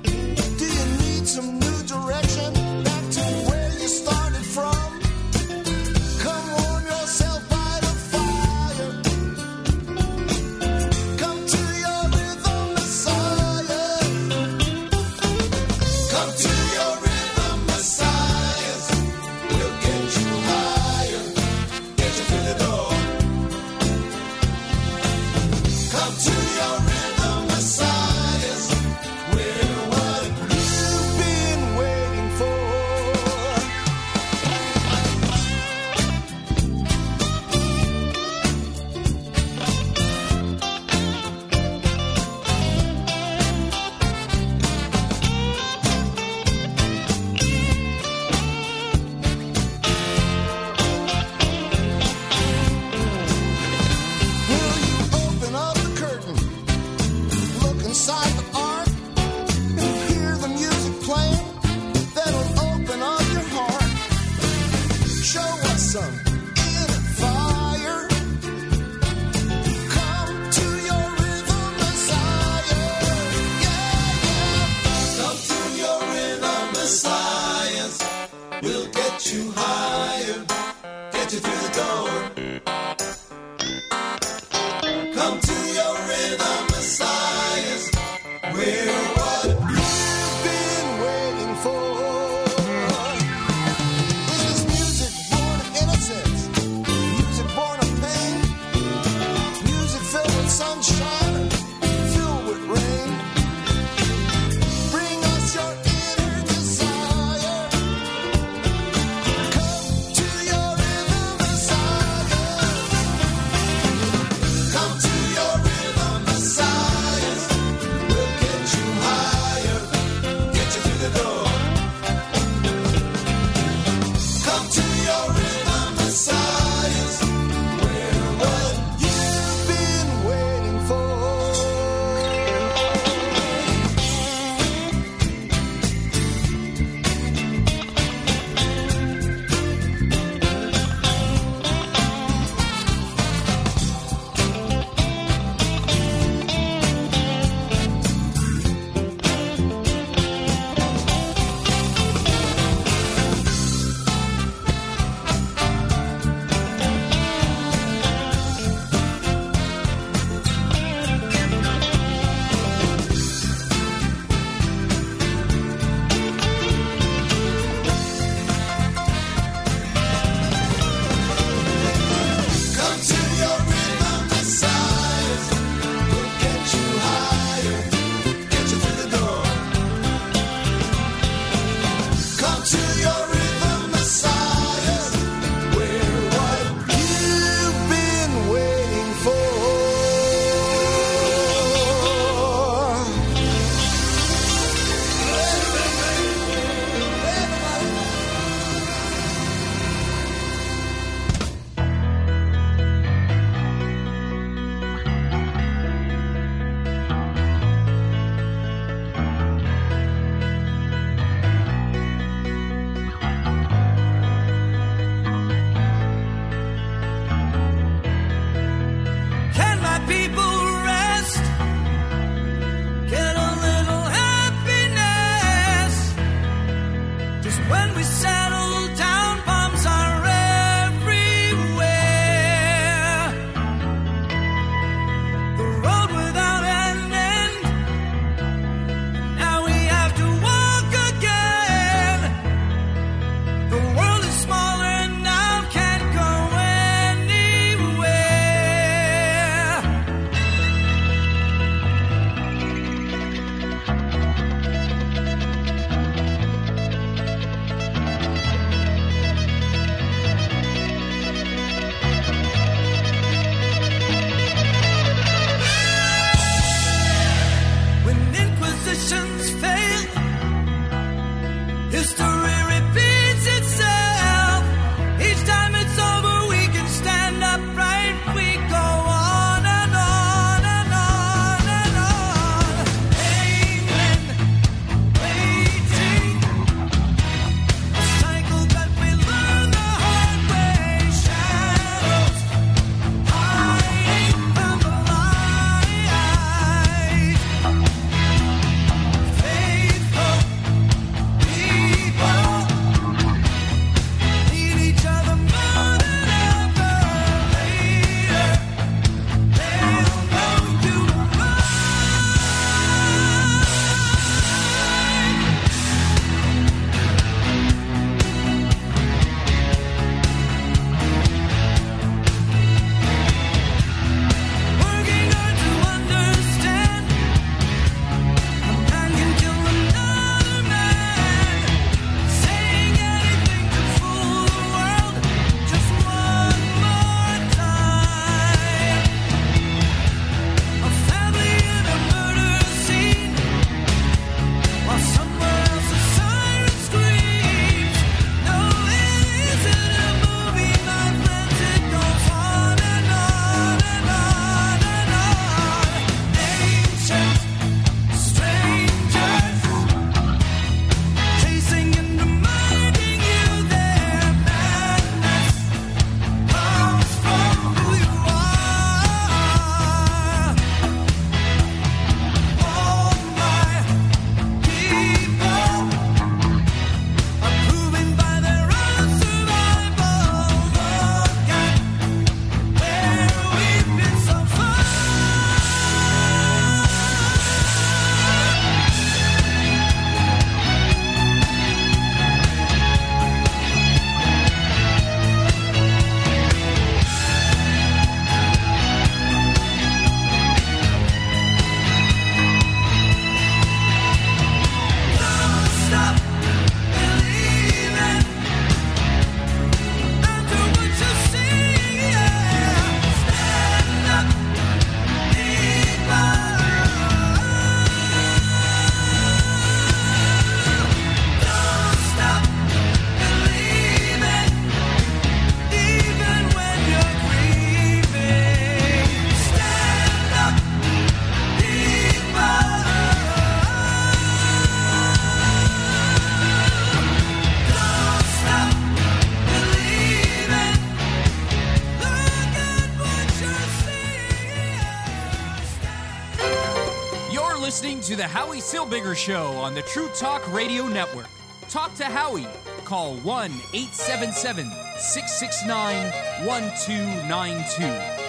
[449.16, 451.28] Show on the True Talk Radio Network.
[451.70, 452.48] Talk to Howie.
[452.86, 458.21] Call 1 877 669 1292.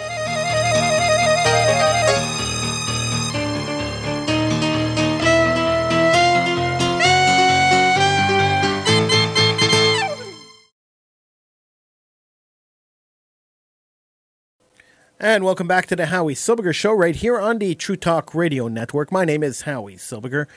[15.23, 18.67] And welcome back to the Howie Silbiger Show right here on the True Talk Radio
[18.67, 19.09] Network.
[19.09, 20.47] My name is Howie Silbiger.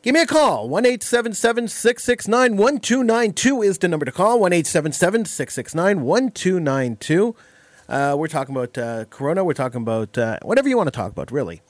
[0.00, 0.70] Give me a call.
[0.70, 4.40] 1 669 1292 is the number to call.
[4.40, 7.36] 1 669 1292.
[7.90, 9.44] We're talking about uh, Corona.
[9.44, 11.60] We're talking about uh, whatever you want to talk about, really.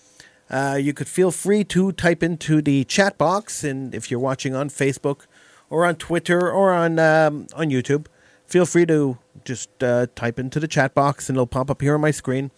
[0.48, 4.54] Uh, you could feel free to type into the chat box, and if you're watching
[4.54, 5.22] on Facebook
[5.68, 8.06] or on Twitter or on um, on YouTube,
[8.54, 11.96] feel free to just uh, type into the chat box, and it'll pop up here
[11.96, 12.52] on my screen.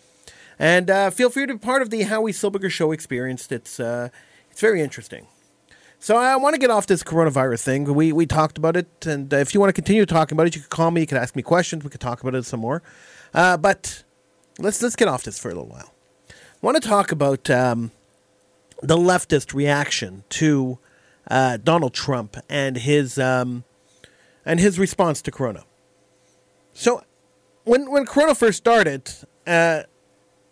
[0.59, 3.51] And uh, feel free to be part of the Howie Silbiger Show experience.
[3.51, 4.11] It's uh,
[4.51, 5.27] it's very interesting.
[5.99, 7.95] So I want to get off this coronavirus thing.
[7.95, 10.61] We we talked about it, and if you want to continue talking about it, you
[10.61, 11.01] could call me.
[11.01, 11.83] You could ask me questions.
[11.83, 12.83] We could talk about it some more.
[13.33, 14.05] Uh, but
[14.59, 15.95] let's let's get off this for a little while.
[16.31, 17.91] I want to talk about um,
[18.83, 20.79] the leftist reaction to
[21.31, 23.65] uh, Donald Trump and his um,
[24.45, 25.65] and his response to Corona.
[26.77, 27.03] So
[27.65, 29.11] when when Corona first started,
[29.47, 29.85] uh,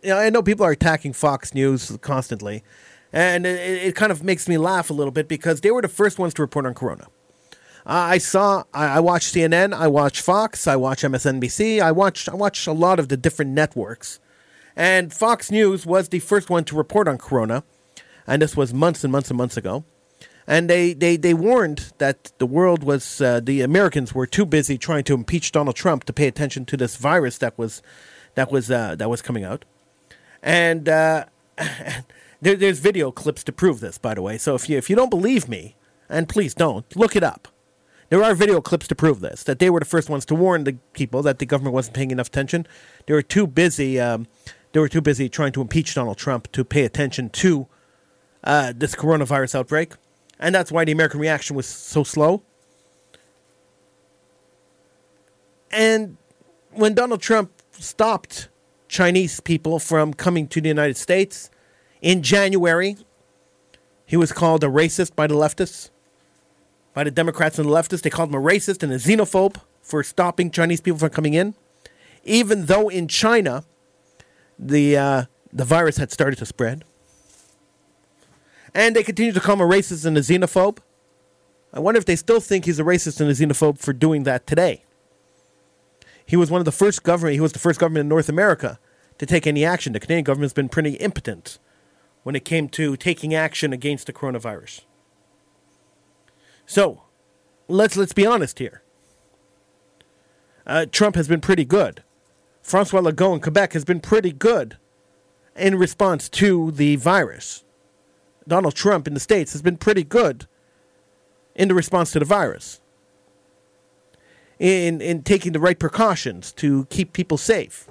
[0.03, 2.65] you know, I know people are attacking Fox News constantly,
[3.13, 5.89] and it, it kind of makes me laugh a little bit because they were the
[5.89, 7.09] first ones to report on Corona.
[7.87, 12.31] Uh, I saw, I, I watched CNN, I watched Fox, I watched MSNBC, I watched,
[12.31, 14.19] I watched a lot of the different networks,
[14.75, 17.65] and Fox News was the first one to report on Corona,
[18.27, 19.85] and this was months and months and months ago.
[20.47, 24.77] And they, they, they warned that the world was, uh, the Americans were too busy
[24.77, 27.83] trying to impeach Donald Trump to pay attention to this virus that was,
[28.35, 29.65] that was, uh, that was coming out.
[30.43, 31.25] And uh,
[32.43, 34.37] there, there's video clips to prove this, by the way.
[34.37, 35.77] So if you, if you don't believe me,
[36.11, 37.49] and please don't, look it up.
[38.11, 40.65] There are video clips to prove this, that they were the first ones to warn
[40.65, 42.67] the people that the government wasn't paying enough attention.
[43.07, 44.27] They were too busy, um,
[44.73, 47.67] they were too busy trying to impeach Donald Trump to pay attention to
[48.45, 49.95] uh, this coronavirus outbreak
[50.45, 52.43] and that's why the American reaction was so slow.
[55.71, 56.19] And
[56.71, 58.49] when Donald Trump stopped
[58.87, 61.51] Chinese people from coming to the United States
[62.03, 62.99] in January,
[64.05, 65.89] he was called a racist by the leftists,
[66.93, 68.03] by the Democrats and the leftists.
[68.03, 71.55] They called him a racist and a xenophobe for stopping Chinese people from coming in,
[72.23, 73.65] even though in China
[74.59, 75.25] the uh,
[75.55, 76.85] the virus had started to spread
[78.75, 80.79] and they continue to call him a racist and a xenophobe.
[81.73, 84.47] I wonder if they still think he's a racist and a xenophobe for doing that
[84.47, 84.85] today.
[86.27, 87.35] He was one of the first government.
[87.35, 88.79] He was the first government in North America
[89.19, 89.93] to take any action.
[89.93, 91.59] The Canadian government's been pretty impotent
[92.23, 94.83] when it came to taking action against the coronavirus.
[96.67, 97.03] So,
[97.69, 98.83] let's let's be honest here.
[100.67, 102.03] Uh, Trump has been pretty good.
[102.63, 104.79] Francois Legault in Quebec has been pretty good
[105.55, 107.65] in response to the virus.
[108.47, 110.47] Donald Trump in the States has been pretty good
[111.55, 112.81] in the response to the virus,
[114.59, 117.89] in, in taking the right precautions to keep people safe.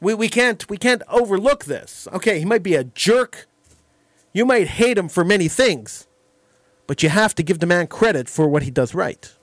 [0.00, 2.08] We, we, can't, we can't overlook this.
[2.12, 3.46] Okay, he might be a jerk.
[4.32, 6.06] You might hate him for many things,
[6.86, 9.34] but you have to give the man credit for what he does right.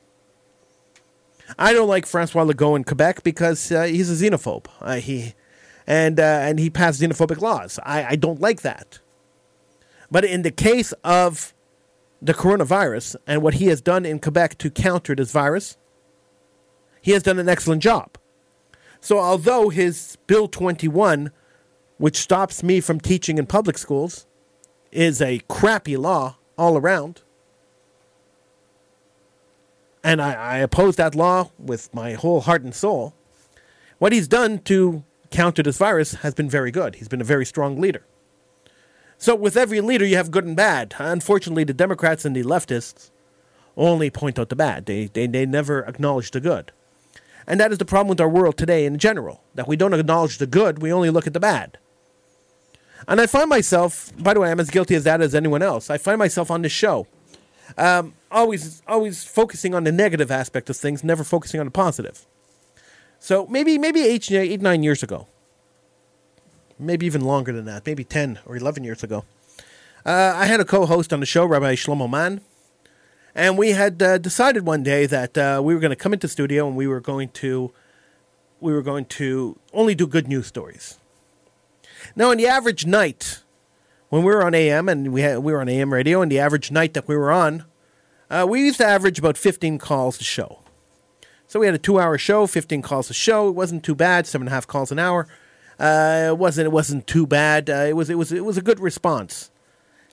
[1.57, 4.65] I don't like Francois Legault in Quebec because uh, he's a xenophobe.
[4.81, 5.33] Uh, he,
[5.85, 7.79] and, uh, and he passed xenophobic laws.
[7.83, 8.99] I, I don't like that.
[10.09, 11.53] But in the case of
[12.21, 15.77] the coronavirus and what he has done in Quebec to counter this virus,
[17.01, 18.17] he has done an excellent job.
[18.99, 21.31] So, although his Bill 21,
[21.97, 24.25] which stops me from teaching in public schools,
[24.91, 27.21] is a crappy law all around,
[30.03, 33.13] and I, I oppose that law with my whole heart and soul,
[33.99, 36.95] what he's done to counter this virus has been very good.
[36.95, 38.03] He's been a very strong leader.
[39.17, 40.95] So, with every leader, you have good and bad.
[40.99, 43.09] Unfortunately, the Democrats and the leftists
[43.75, 46.71] only point out the bad, they, they, they never acknowledge the good.
[47.45, 50.37] And that is the problem with our world today in general, that we don't acknowledge
[50.37, 51.77] the good, we only look at the bad.
[53.07, 55.89] And I find myself, by the way, I'm as guilty as that as anyone else.
[55.89, 57.07] I find myself on this show,
[57.77, 62.25] um, always, always focusing on the negative aspect of things, never focusing on the positive.
[63.19, 65.27] So maybe, maybe eight, eight, nine years ago,
[66.79, 69.25] maybe even longer than that, maybe 10 or 11 years ago.
[70.05, 72.41] Uh, I had a co host on the show, Rabbi Shlomo Mann,
[73.35, 76.27] and we had uh, decided one day that uh, we were going to come into
[76.27, 77.73] studio and we were going to
[78.59, 80.97] we were going to only do good news stories.
[82.15, 83.43] Now, on the average night,
[84.09, 86.39] when we were on AM and we had we were on AM radio, and the
[86.39, 87.65] average night that we were on,
[88.29, 90.59] uh, we used to average about 15 calls a show.
[91.47, 93.47] So we had a two-hour show, 15 calls a show.
[93.47, 95.27] It wasn't too bad, seven and a half calls an hour.
[95.79, 97.69] Uh, it wasn't it wasn't too bad.
[97.69, 99.51] Uh, it was it was it was a good response.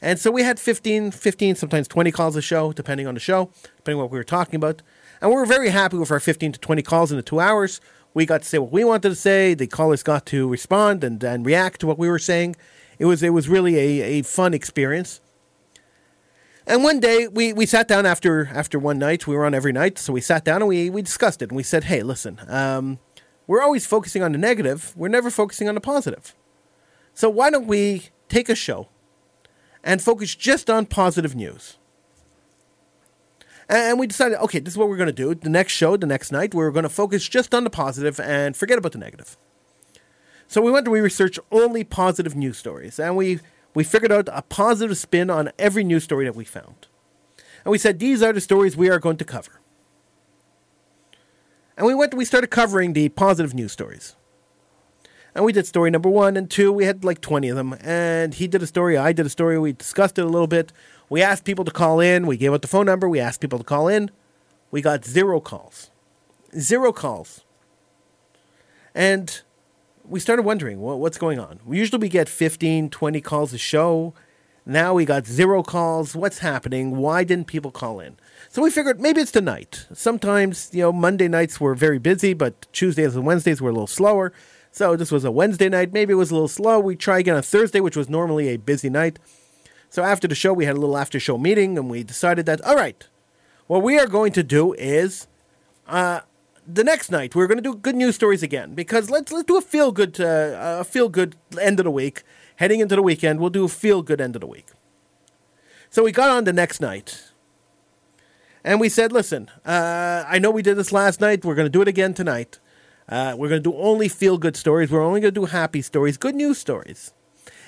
[0.02, 3.50] And so we had 15, 15, sometimes 20 calls a show, depending on the show,
[3.76, 4.82] depending on what we were talking about.
[5.22, 7.80] And we were very happy with our 15 to 20 calls in the two hours.
[8.12, 9.54] We got to say what we wanted to say.
[9.54, 12.56] The callers got to respond and, and react to what we were saying.
[12.98, 15.22] It was, it was really a, a fun experience.
[16.66, 19.26] And one day we, we sat down after after one night.
[19.26, 21.50] We were on every night, so we sat down and we, we discussed it.
[21.50, 22.98] And we said, hey, listen, um,
[23.46, 24.92] we're always focusing on the negative.
[24.96, 26.34] We're never focusing on the positive.
[27.12, 28.88] So why don't we take a show
[29.82, 31.76] and focus just on positive news?
[33.68, 35.34] And we decided, okay, this is what we're going to do.
[35.34, 38.56] The next show, the next night, we're going to focus just on the positive and
[38.56, 39.38] forget about the negative.
[40.48, 43.40] So we went and we researched only positive news stories, and we,
[43.74, 46.86] we figured out a positive spin on every news story that we found.
[47.64, 49.60] And we said, these are the stories we are going to cover.
[51.76, 54.16] And we went we started covering the positive news stories.
[55.34, 56.72] And we did story number one and two.
[56.72, 57.76] We had like 20 of them.
[57.80, 59.58] And he did a story, I did a story.
[59.58, 60.72] We discussed it a little bit.
[61.10, 62.26] We asked people to call in.
[62.26, 63.08] We gave out the phone number.
[63.08, 64.10] We asked people to call in.
[64.70, 65.90] We got zero calls.
[66.58, 67.44] Zero calls.
[68.94, 69.42] And
[70.08, 71.60] we started wondering what, what's going on.
[71.68, 74.14] Usually we get 15, 20 calls a show.
[74.66, 76.16] Now we got zero calls.
[76.16, 76.96] What's happening?
[76.96, 78.16] Why didn't people call in?
[78.48, 79.86] So we figured maybe it's the night.
[79.92, 83.86] Sometimes, you know, Monday nights were very busy, but Tuesdays and Wednesdays were a little
[83.86, 84.32] slower.
[84.70, 85.92] So this was a Wednesday night.
[85.92, 86.80] Maybe it was a little slow.
[86.80, 89.18] We try again on Thursday, which was normally a busy night.
[89.90, 92.60] So after the show, we had a little after show meeting, and we decided that
[92.62, 93.06] all right,
[93.66, 95.28] what we are going to do is,
[95.86, 96.20] uh,
[96.66, 99.58] the next night we're going to do good news stories again because let's let's do
[99.58, 102.22] a feel good uh, a feel good end of the week.
[102.56, 104.66] Heading into the weekend, we'll do a feel good end of the week.
[105.90, 107.30] So we got on the next night,
[108.64, 111.44] and we said, "Listen, uh, I know we did this last night.
[111.44, 112.58] We're going to do it again tonight.
[113.08, 114.90] Uh, we're going to do only feel good stories.
[114.90, 117.12] We're only going to do happy stories, good news stories,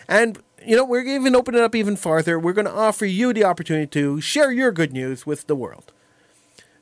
[0.09, 2.41] and." You know, we're even opening it up even farther.
[2.41, 5.93] We're going to offer you the opportunity to share your good news with the world.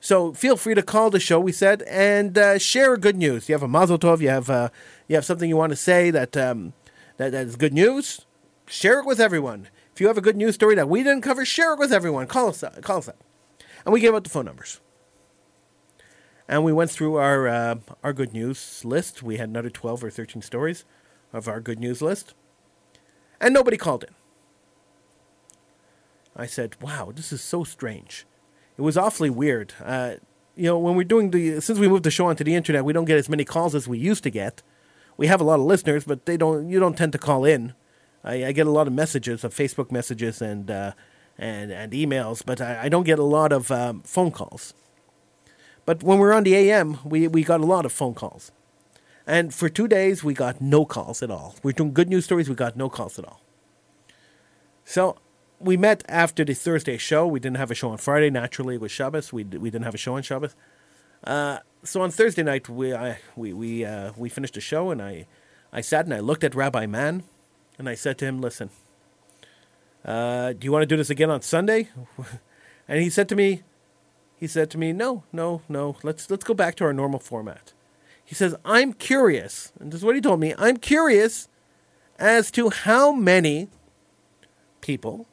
[0.00, 1.40] So feel free to call the show.
[1.40, 3.48] We said and uh, share good news.
[3.48, 4.20] You have a mazel tov.
[4.20, 4.68] You have uh,
[5.08, 6.72] you have something you want to say that um,
[7.16, 8.26] that that is good news.
[8.66, 9.68] Share it with everyone.
[9.92, 12.26] If you have a good news story that we didn't cover, share it with everyone.
[12.26, 12.80] Call us up.
[12.82, 13.22] Call us up,
[13.84, 14.80] and we gave out the phone numbers.
[16.48, 19.22] And we went through our uh, our good news list.
[19.22, 20.84] We had another twelve or thirteen stories
[21.32, 22.34] of our good news list,
[23.40, 24.14] and nobody called in.
[26.36, 28.26] I said, "Wow, this is so strange."
[28.76, 29.72] It was awfully weird.
[29.82, 30.14] Uh,
[30.56, 32.92] you know, when we're doing the since we moved the show onto the internet, we
[32.92, 34.62] don't get as many calls as we used to get.
[35.16, 36.68] We have a lot of listeners, but they don't.
[36.68, 37.74] You don't tend to call in.
[38.22, 40.92] I, I get a lot of messages, of Facebook messages and uh,
[41.38, 44.74] and and emails, but I, I don't get a lot of um, phone calls.
[45.86, 48.50] But when we were on the AM, we, we got a lot of phone calls.
[49.26, 51.56] And for two days, we got no calls at all.
[51.62, 53.40] We're doing good news stories, we got no calls at all.
[54.84, 55.16] So
[55.58, 57.26] we met after the Thursday show.
[57.26, 58.30] We didn't have a show on Friday.
[58.30, 59.32] Naturally, it was Shabbos.
[59.32, 60.54] We, we didn't have a show on Shabbos.
[61.24, 65.02] Uh, so on Thursday night, we I, we we uh, we finished the show, and
[65.02, 65.26] I
[65.72, 67.24] I sat and I looked at Rabbi Mann,
[67.78, 68.70] and I said to him, "Listen,
[70.04, 71.88] uh, do you want to do this again on Sunday?"
[72.88, 73.62] and he said to me,
[74.36, 75.96] he said to me, "No, no, no.
[76.02, 77.72] Let's let's go back to our normal format."
[78.24, 80.54] He says, "I'm curious," and this is what he told me.
[80.58, 81.48] I'm curious
[82.18, 83.68] as to how many
[84.80, 85.26] people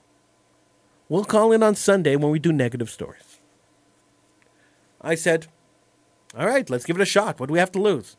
[1.10, 3.40] will call in on Sunday when we do negative stories.
[5.02, 5.48] I said,
[6.38, 7.40] "All right, let's give it a shot.
[7.40, 8.18] What do we have to lose?"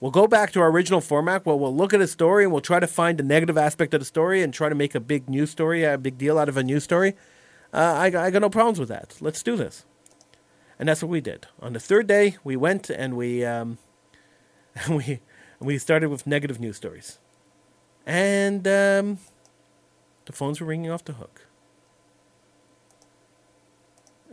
[0.00, 1.46] We'll go back to our original format.
[1.46, 4.00] Well, we'll look at a story and we'll try to find the negative aspect of
[4.00, 6.56] the story and try to make a big news story, a big deal out of
[6.56, 7.14] a news story.
[7.72, 9.16] Uh, I, I got no problems with that.
[9.20, 9.86] Let's do this.
[10.78, 11.46] And that's what we did.
[11.60, 13.78] On the third day, we went and we um,
[14.90, 15.20] we
[15.60, 17.18] we started with negative news stories,
[18.04, 19.18] and um,
[20.26, 21.46] the phones were ringing off the hook.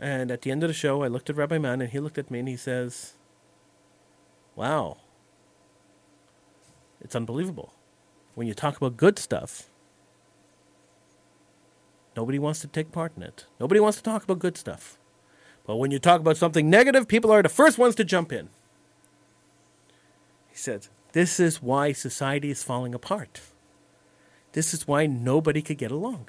[0.02, 2.18] And at the end of the show, I looked at Rabbi Mann, and he looked
[2.18, 3.12] at me, and he says,
[4.56, 4.96] "Wow,
[7.00, 7.72] it's unbelievable.
[8.34, 9.70] When you talk about good stuff."
[12.16, 13.46] Nobody wants to take part in it.
[13.60, 14.98] Nobody wants to talk about good stuff.
[15.64, 18.48] But when you talk about something negative, people are the first ones to jump in.
[20.48, 23.40] He said, This is why society is falling apart.
[24.52, 26.28] This is why nobody could get along.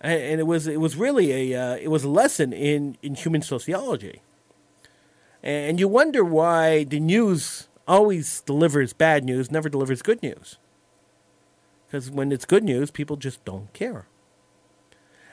[0.00, 3.42] And, it was it was really a uh, it was a lesson in, in human
[3.42, 4.22] sociology.
[5.42, 10.58] And you wonder why the news always delivers bad news, never delivers good news.
[11.86, 14.06] Because when it's good news, people just don't care.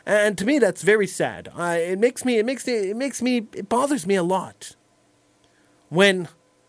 [0.05, 1.49] And to me, that's very sad.
[1.55, 4.75] I, it makes me, it makes me, it makes me, it bothers me a lot
[5.89, 6.27] when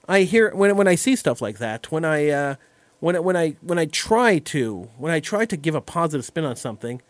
[0.09, 1.93] I hear, when when I see stuff like that.
[1.93, 2.55] When I, uh,
[3.01, 6.45] when when I when I try to, when I try to give a positive spin
[6.45, 7.03] on something,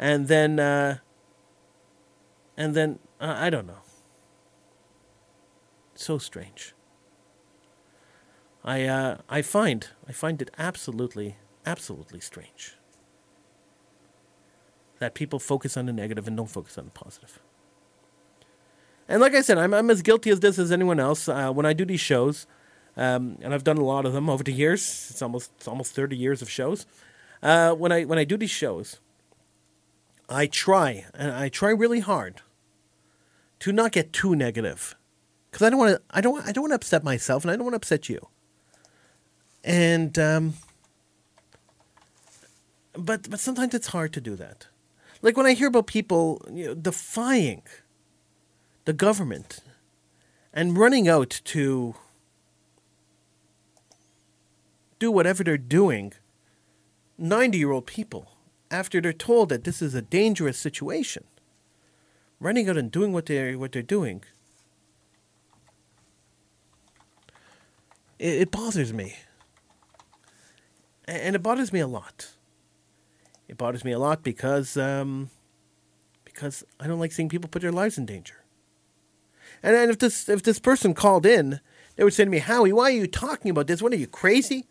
[0.00, 0.96] and then, uh,
[2.56, 3.82] and then uh, I don't know.
[5.94, 6.74] So strange.
[8.64, 11.36] I uh, I find I find it absolutely
[11.66, 12.74] absolutely strange
[14.98, 17.38] that people focus on the negative and don't focus on the positive.
[19.06, 21.28] And like I said, I'm I'm as guilty as this as anyone else.
[21.28, 22.46] Uh, when I do these shows,
[22.96, 25.08] um, and I've done a lot of them over the years.
[25.10, 26.86] It's almost it's almost thirty years of shows.
[27.42, 29.00] Uh, when I when I do these shows,
[30.30, 32.40] I try and I try really hard
[33.60, 34.94] to not get too negative
[35.50, 37.56] because I don't want to I don't I don't want to upset myself and I
[37.56, 38.28] don't want to upset you.
[39.64, 40.54] And um,
[42.94, 44.68] but but sometimes it's hard to do that.
[45.20, 47.62] Like when I hear about people you know, defying
[48.84, 49.60] the government
[50.52, 51.94] and running out to
[54.98, 56.12] do whatever they're doing,
[57.18, 58.30] 90 year old people,
[58.70, 61.24] after they're told that this is a dangerous situation,
[62.38, 64.22] running out and doing what they're, what they're doing,
[68.18, 69.16] it, it bothers me.
[71.06, 72.30] And it bothers me a lot.
[73.48, 75.30] It bothers me a lot because um,
[76.24, 78.44] because I don't like seeing people put their lives in danger.
[79.60, 81.58] And, and if this if this person called in,
[81.96, 83.82] they would say to me, "Howie, why are you talking about this?
[83.82, 84.68] What are you crazy?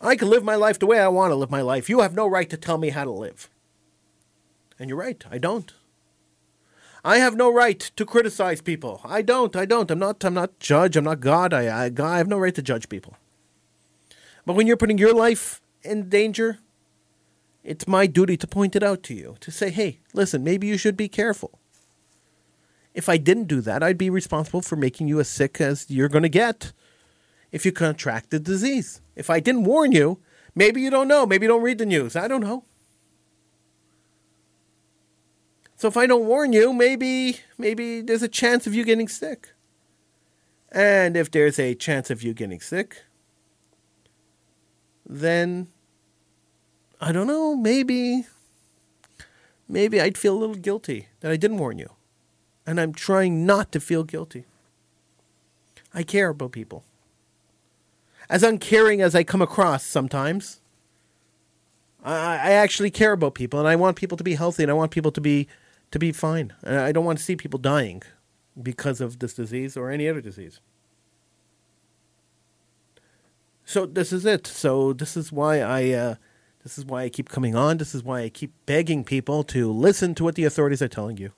[0.00, 1.88] I can live my life the way I want to live my life.
[1.88, 3.50] You have no right to tell me how to live."
[4.78, 5.72] And you're right, I don't.
[7.04, 9.00] I have no right to criticize people.
[9.04, 9.54] I don't.
[9.54, 9.90] I don't.
[9.90, 10.24] I'm not.
[10.24, 10.96] I'm not judge.
[10.96, 11.54] I'm not God.
[11.54, 11.86] I.
[11.86, 13.16] I, I have no right to judge people.
[14.44, 16.58] But when you're putting your life in danger,
[17.62, 19.36] it's my duty to point it out to you.
[19.40, 21.58] To say, hey, listen, maybe you should be careful.
[22.94, 26.08] If I didn't do that, I'd be responsible for making you as sick as you're
[26.08, 26.72] going to get
[27.52, 29.00] if you contract the disease.
[29.16, 30.20] If I didn't warn you,
[30.54, 31.26] maybe you don't know.
[31.26, 32.14] Maybe you don't read the news.
[32.14, 32.64] I don't know.
[35.76, 39.52] So if I don't warn you, maybe maybe there's a chance of you getting sick.
[40.72, 43.04] And if there's a chance of you getting sick,
[45.04, 45.68] then
[47.00, 48.26] I don't know, maybe
[49.68, 51.92] maybe I'd feel a little guilty that I didn't warn you.
[52.66, 54.44] And I'm trying not to feel guilty.
[55.94, 56.84] I care about people.
[58.28, 60.60] As uncaring as I come across sometimes,
[62.02, 64.74] I, I actually care about people and I want people to be healthy and I
[64.74, 65.48] want people to be
[65.92, 66.52] to be fine.
[66.62, 68.02] And I don't want to see people dying
[68.60, 70.60] because of this disease or any other disease.
[73.64, 74.46] So this is it.
[74.46, 76.14] So this is why I uh,
[76.62, 77.78] this is why I keep coming on.
[77.78, 81.16] This is why I keep begging people to listen to what the authorities are telling
[81.16, 81.32] you.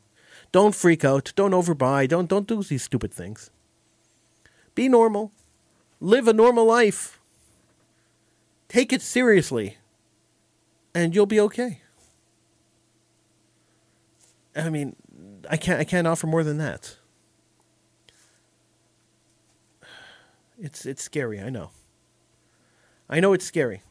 [0.53, 1.33] Don't freak out.
[1.37, 2.09] Don't overbuy.
[2.09, 3.51] Don't don't do these stupid things.
[4.75, 5.33] Be normal.
[6.01, 7.19] Live a normal life.
[8.69, 9.79] Take it seriously.
[10.95, 11.83] And you'll be okay.
[14.55, 14.97] I mean,
[15.49, 16.97] I can't I can't offer more than that.
[20.59, 21.71] It's it's scary, I know.
[23.09, 23.83] I know it's scary.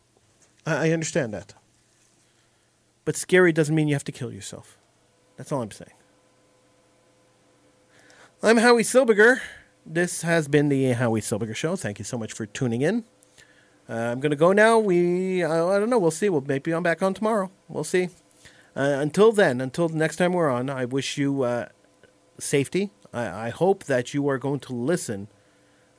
[0.66, 1.53] I, I understand that.
[3.05, 4.78] But scary doesn't mean you have to kill yourself.
[5.38, 5.91] That's all I'm saying.
[8.43, 9.39] I'm Howie Silbiger.
[9.90, 11.78] This has been the Howie Silbiger Show.
[11.78, 13.06] Thank you so much for tuning in.
[13.90, 14.78] Uh, I'm going to go now.
[14.78, 15.98] We, I, don't know.
[15.98, 16.28] We'll see.
[16.28, 17.52] We'll maybe I'm back on tomorrow.
[17.70, 18.10] We'll see.
[18.76, 21.70] Uh, until then, until the next time we're on, I wish you uh,
[22.38, 22.92] safety.
[23.14, 25.30] I, I hope that you are going to listen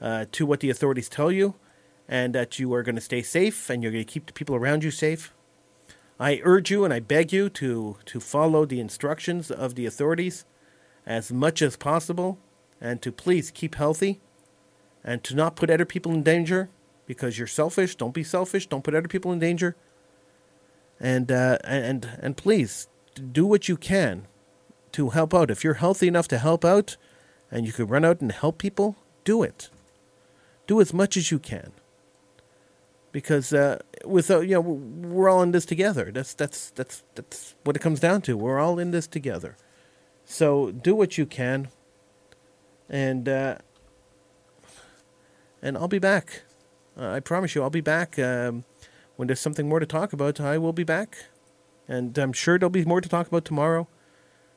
[0.02, 1.54] uh, to what the authorities tell you
[2.06, 4.54] and that you are going to stay safe and you're going to keep the people
[4.54, 5.32] around you safe.
[6.20, 10.44] I urge you and I beg you to, to follow the instructions of the authorities
[11.06, 12.38] as much as possible
[12.80, 14.20] and to please keep healthy
[15.04, 16.68] and to not put other people in danger
[17.06, 17.96] because you're selfish.
[17.96, 18.66] Don't be selfish.
[18.66, 19.76] Don't put other people in danger.
[21.00, 22.88] And uh, and and please
[23.32, 24.26] do what you can
[24.92, 25.50] to help out.
[25.50, 26.96] If you're healthy enough to help out,
[27.50, 29.70] and you could run out and help people, do it.
[30.66, 31.72] Do as much as you can.
[33.12, 36.10] Because uh, with uh, you know we're all in this together.
[36.12, 38.36] That's that's that's that's what it comes down to.
[38.36, 39.56] We're all in this together.
[40.24, 41.68] So do what you can.
[42.88, 43.58] And uh,
[45.62, 46.42] and I'll be back.
[46.96, 48.18] Uh, I promise you, I'll be back.
[48.18, 48.64] Um,
[49.16, 51.26] when there's something more to talk about, I will be back.
[51.86, 53.88] And I'm sure there'll be more to talk about tomorrow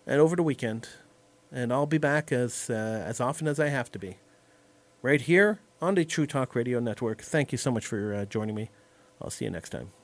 [0.06, 0.90] and over the weekend.
[1.52, 4.18] And I'll be back as, uh, as often as I have to be.
[5.02, 7.22] Right here on the True Talk Radio Network.
[7.22, 8.70] Thank you so much for uh, joining me.
[9.22, 10.01] I'll see you next time.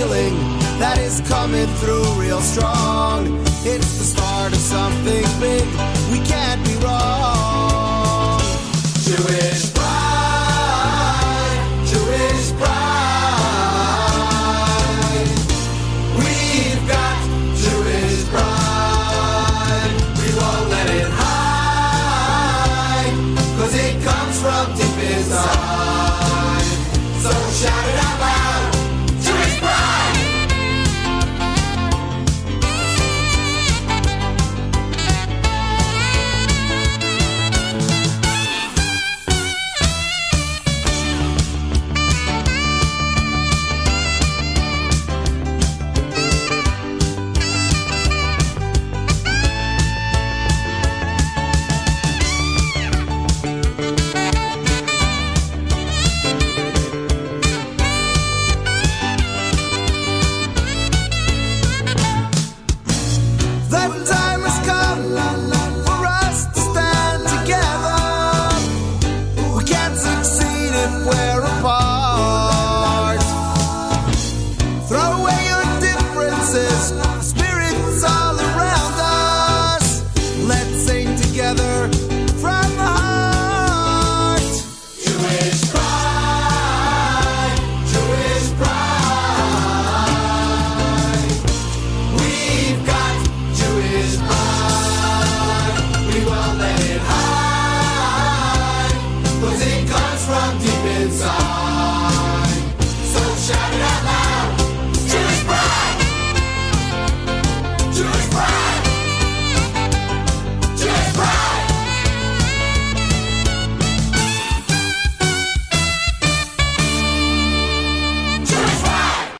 [0.00, 0.34] feeling
[0.78, 3.26] that is coming through real strong.
[3.64, 5.64] It's the start of something big.
[6.10, 8.40] We can't be wrong.
[9.04, 9.69] Jewish.